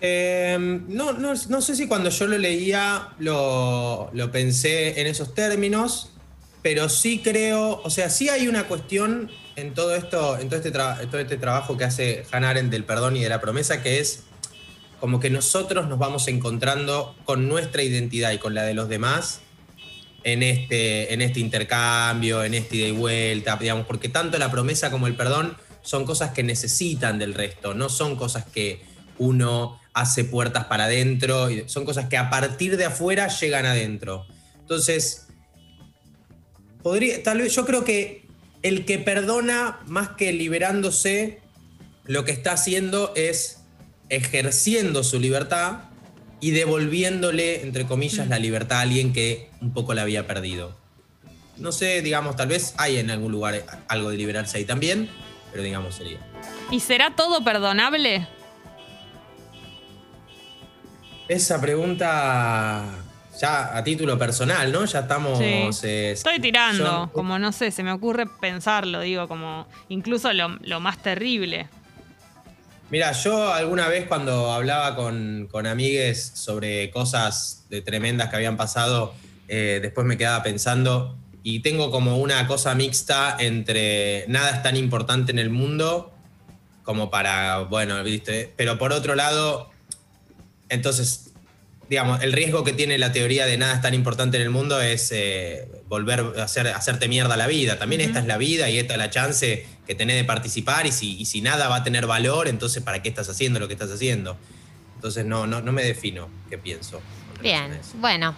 Eh, 0.00 0.56
no, 0.88 1.12
no, 1.12 1.32
no 1.48 1.60
sé 1.60 1.74
si 1.74 1.86
cuando 1.88 2.10
yo 2.10 2.26
lo 2.26 2.36
leía 2.38 3.08
lo, 3.18 4.10
lo 4.12 4.30
pensé 4.30 5.00
en 5.00 5.06
esos 5.06 5.34
términos, 5.34 6.12
pero 6.66 6.88
sí 6.88 7.20
creo, 7.22 7.80
o 7.84 7.90
sea, 7.90 8.10
sí 8.10 8.28
hay 8.28 8.48
una 8.48 8.64
cuestión 8.64 9.30
en 9.54 9.72
todo 9.72 9.94
esto, 9.94 10.36
en 10.36 10.48
todo 10.48 10.58
este, 10.58 10.72
todo 10.72 11.20
este 11.20 11.36
trabajo 11.36 11.76
que 11.76 11.84
hace 11.84 12.24
Hannah 12.32 12.50
Arendt 12.50 12.72
del 12.72 12.82
perdón 12.82 13.14
y 13.14 13.22
de 13.22 13.28
la 13.28 13.40
promesa, 13.40 13.84
que 13.84 14.00
es 14.00 14.24
como 14.98 15.20
que 15.20 15.30
nosotros 15.30 15.86
nos 15.86 15.96
vamos 16.00 16.26
encontrando 16.26 17.14
con 17.24 17.46
nuestra 17.46 17.84
identidad 17.84 18.32
y 18.32 18.38
con 18.38 18.52
la 18.52 18.64
de 18.64 18.74
los 18.74 18.88
demás 18.88 19.42
en 20.24 20.42
este, 20.42 21.14
en 21.14 21.22
este 21.22 21.38
intercambio, 21.38 22.42
en 22.42 22.54
este 22.54 22.78
ida 22.78 22.88
y 22.88 22.90
vuelta, 22.90 23.56
digamos, 23.56 23.86
porque 23.86 24.08
tanto 24.08 24.36
la 24.36 24.50
promesa 24.50 24.90
como 24.90 25.06
el 25.06 25.14
perdón 25.14 25.56
son 25.82 26.04
cosas 26.04 26.32
que 26.32 26.42
necesitan 26.42 27.20
del 27.20 27.34
resto, 27.34 27.74
no 27.74 27.88
son 27.88 28.16
cosas 28.16 28.44
que 28.44 28.82
uno 29.18 29.80
hace 29.94 30.24
puertas 30.24 30.64
para 30.64 30.86
adentro, 30.86 31.48
son 31.66 31.84
cosas 31.84 32.08
que 32.08 32.16
a 32.16 32.28
partir 32.28 32.76
de 32.76 32.86
afuera 32.86 33.28
llegan 33.28 33.66
adentro. 33.66 34.26
Entonces, 34.58 35.25
podría, 36.86 37.20
tal 37.20 37.38
vez 37.38 37.52
yo 37.52 37.66
creo 37.66 37.82
que 37.82 38.22
el 38.62 38.84
que 38.84 39.00
perdona 39.00 39.80
más 39.86 40.10
que 40.10 40.32
liberándose, 40.32 41.40
lo 42.04 42.24
que 42.24 42.30
está 42.30 42.52
haciendo 42.52 43.12
es 43.16 43.64
ejerciendo 44.08 45.02
su 45.02 45.18
libertad 45.18 45.80
y 46.40 46.52
devolviéndole, 46.52 47.62
entre 47.62 47.86
comillas, 47.86 48.28
la 48.28 48.38
libertad 48.38 48.78
a 48.78 48.80
alguien 48.82 49.12
que 49.12 49.50
un 49.60 49.72
poco 49.72 49.94
la 49.94 50.02
había 50.02 50.28
perdido. 50.28 50.76
No 51.56 51.72
sé, 51.72 52.02
digamos, 52.02 52.36
tal 52.36 52.46
vez 52.46 52.72
hay 52.78 52.98
en 52.98 53.10
algún 53.10 53.32
lugar 53.32 53.64
algo 53.88 54.10
de 54.10 54.18
liberarse 54.18 54.58
ahí 54.58 54.64
también, 54.64 55.10
pero 55.50 55.64
digamos 55.64 55.96
sería. 55.96 56.20
¿Y 56.70 56.78
será 56.78 57.16
todo 57.16 57.42
perdonable? 57.42 58.28
Esa 61.26 61.60
pregunta 61.60 63.05
ya 63.40 63.76
a 63.76 63.84
título 63.84 64.18
personal, 64.18 64.70
¿no? 64.72 64.84
Ya 64.84 65.00
estamos... 65.00 65.38
Sí. 65.38 65.86
eh, 65.88 66.10
Estoy 66.12 66.40
tirando, 66.40 66.84
yo- 66.84 67.10
como 67.12 67.38
no 67.38 67.52
sé, 67.52 67.70
se 67.70 67.82
me 67.82 67.92
ocurre 67.92 68.26
pensarlo, 68.26 69.00
digo, 69.00 69.28
como 69.28 69.66
incluso 69.88 70.32
lo, 70.32 70.48
lo 70.62 70.80
más 70.80 70.98
terrible. 71.02 71.68
Mira, 72.88 73.10
yo 73.12 73.52
alguna 73.52 73.88
vez 73.88 74.06
cuando 74.06 74.52
hablaba 74.52 74.94
con, 74.94 75.48
con 75.50 75.66
amigues 75.66 76.32
sobre 76.34 76.90
cosas 76.90 77.66
de 77.68 77.82
tremendas 77.82 78.28
que 78.30 78.36
habían 78.36 78.56
pasado, 78.56 79.12
eh, 79.48 79.80
después 79.82 80.06
me 80.06 80.16
quedaba 80.16 80.42
pensando 80.44 81.16
y 81.42 81.60
tengo 81.60 81.90
como 81.90 82.16
una 82.18 82.46
cosa 82.46 82.74
mixta 82.74 83.36
entre 83.40 84.24
nada 84.28 84.50
es 84.50 84.62
tan 84.62 84.76
importante 84.76 85.32
en 85.32 85.38
el 85.40 85.50
mundo 85.50 86.12
como 86.84 87.10
para, 87.10 87.58
bueno, 87.62 88.02
viste, 88.04 88.52
pero 88.56 88.78
por 88.78 88.92
otro 88.92 89.16
lado, 89.16 89.70
entonces, 90.68 91.25
digamos, 91.88 92.22
el 92.22 92.32
riesgo 92.32 92.64
que 92.64 92.72
tiene 92.72 92.98
la 92.98 93.12
teoría 93.12 93.46
de 93.46 93.56
nada 93.58 93.74
es 93.74 93.80
tan 93.80 93.94
importante 93.94 94.36
en 94.36 94.42
el 94.42 94.50
mundo 94.50 94.80
es 94.80 95.12
eh, 95.12 95.68
volver 95.88 96.24
a 96.38 96.44
hacer, 96.44 96.68
hacerte 96.68 97.08
mierda 97.08 97.36
la 97.36 97.46
vida. 97.46 97.78
También 97.78 98.00
esta 98.00 98.18
es 98.18 98.26
la 98.26 98.38
vida 98.38 98.68
y 98.68 98.78
esta 98.78 98.94
es 98.94 98.98
la 98.98 99.10
chance 99.10 99.66
que 99.86 99.94
tenés 99.94 100.16
de 100.16 100.24
participar 100.24 100.86
y 100.86 100.92
si, 100.92 101.16
y 101.18 101.26
si 101.26 101.40
nada 101.40 101.68
va 101.68 101.76
a 101.76 101.84
tener 101.84 102.06
valor, 102.06 102.48
entonces 102.48 102.82
¿para 102.82 103.02
qué 103.02 103.08
estás 103.08 103.28
haciendo 103.28 103.60
lo 103.60 103.68
que 103.68 103.74
estás 103.74 103.90
haciendo? 103.90 104.36
Entonces 104.96 105.24
no, 105.24 105.46
no, 105.46 105.60
no 105.60 105.72
me 105.72 105.84
defino 105.84 106.28
qué 106.50 106.58
pienso. 106.58 107.00
Bien, 107.40 107.78
bueno. 108.00 108.34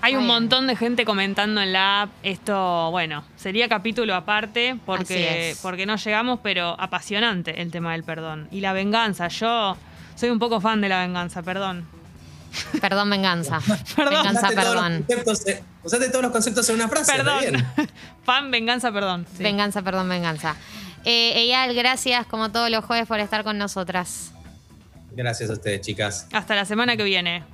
Hay 0.00 0.12
Muy 0.12 0.22
un 0.22 0.28
bien. 0.28 0.34
montón 0.42 0.66
de 0.68 0.76
gente 0.76 1.04
comentando 1.04 1.60
en 1.60 1.72
la 1.72 2.02
app. 2.02 2.10
Esto, 2.22 2.90
bueno, 2.92 3.24
sería 3.36 3.68
capítulo 3.68 4.14
aparte 4.14 4.76
porque, 4.86 5.56
porque 5.60 5.86
no 5.86 5.96
llegamos, 5.96 6.38
pero 6.40 6.80
apasionante 6.80 7.60
el 7.60 7.72
tema 7.72 7.92
del 7.92 8.04
perdón. 8.04 8.46
Y 8.52 8.60
la 8.60 8.72
venganza. 8.72 9.26
Yo 9.26 9.76
soy 10.14 10.30
un 10.30 10.38
poco 10.38 10.60
fan 10.60 10.80
de 10.80 10.88
la 10.88 11.00
venganza, 11.00 11.42
perdón. 11.42 11.84
Perdón, 12.80 13.10
venganza. 13.10 13.60
Perdón. 13.96 14.14
Venganza, 14.14 14.40
Usaste 14.48 14.54
todos 14.56 14.74
los 14.74 14.84
perdón. 14.84 15.02
conceptos, 15.24 15.42
usaste 15.84 16.08
todos 16.08 16.22
los 16.22 16.32
conceptos 16.32 16.68
en 16.68 16.74
una 16.76 16.88
frase. 16.88 17.12
Perdón. 17.12 17.40
bien. 17.40 17.66
fan, 18.24 18.50
venganza, 18.50 18.92
perdón. 18.92 19.26
Sí. 19.36 19.42
Venganza, 19.42 19.82
perdón, 19.82 20.08
venganza. 20.08 20.56
Eh, 21.04 21.32
Eyal, 21.40 21.74
gracias 21.74 22.26
como 22.26 22.50
todos 22.50 22.70
los 22.70 22.84
jueves 22.84 23.06
por 23.06 23.20
estar 23.20 23.44
con 23.44 23.56
nosotras. 23.58 24.32
Gracias 25.12 25.50
a 25.50 25.54
ustedes, 25.54 25.80
chicas. 25.80 26.26
Hasta 26.32 26.54
la 26.54 26.64
semana 26.64 26.96
que 26.96 27.04
viene. 27.04 27.44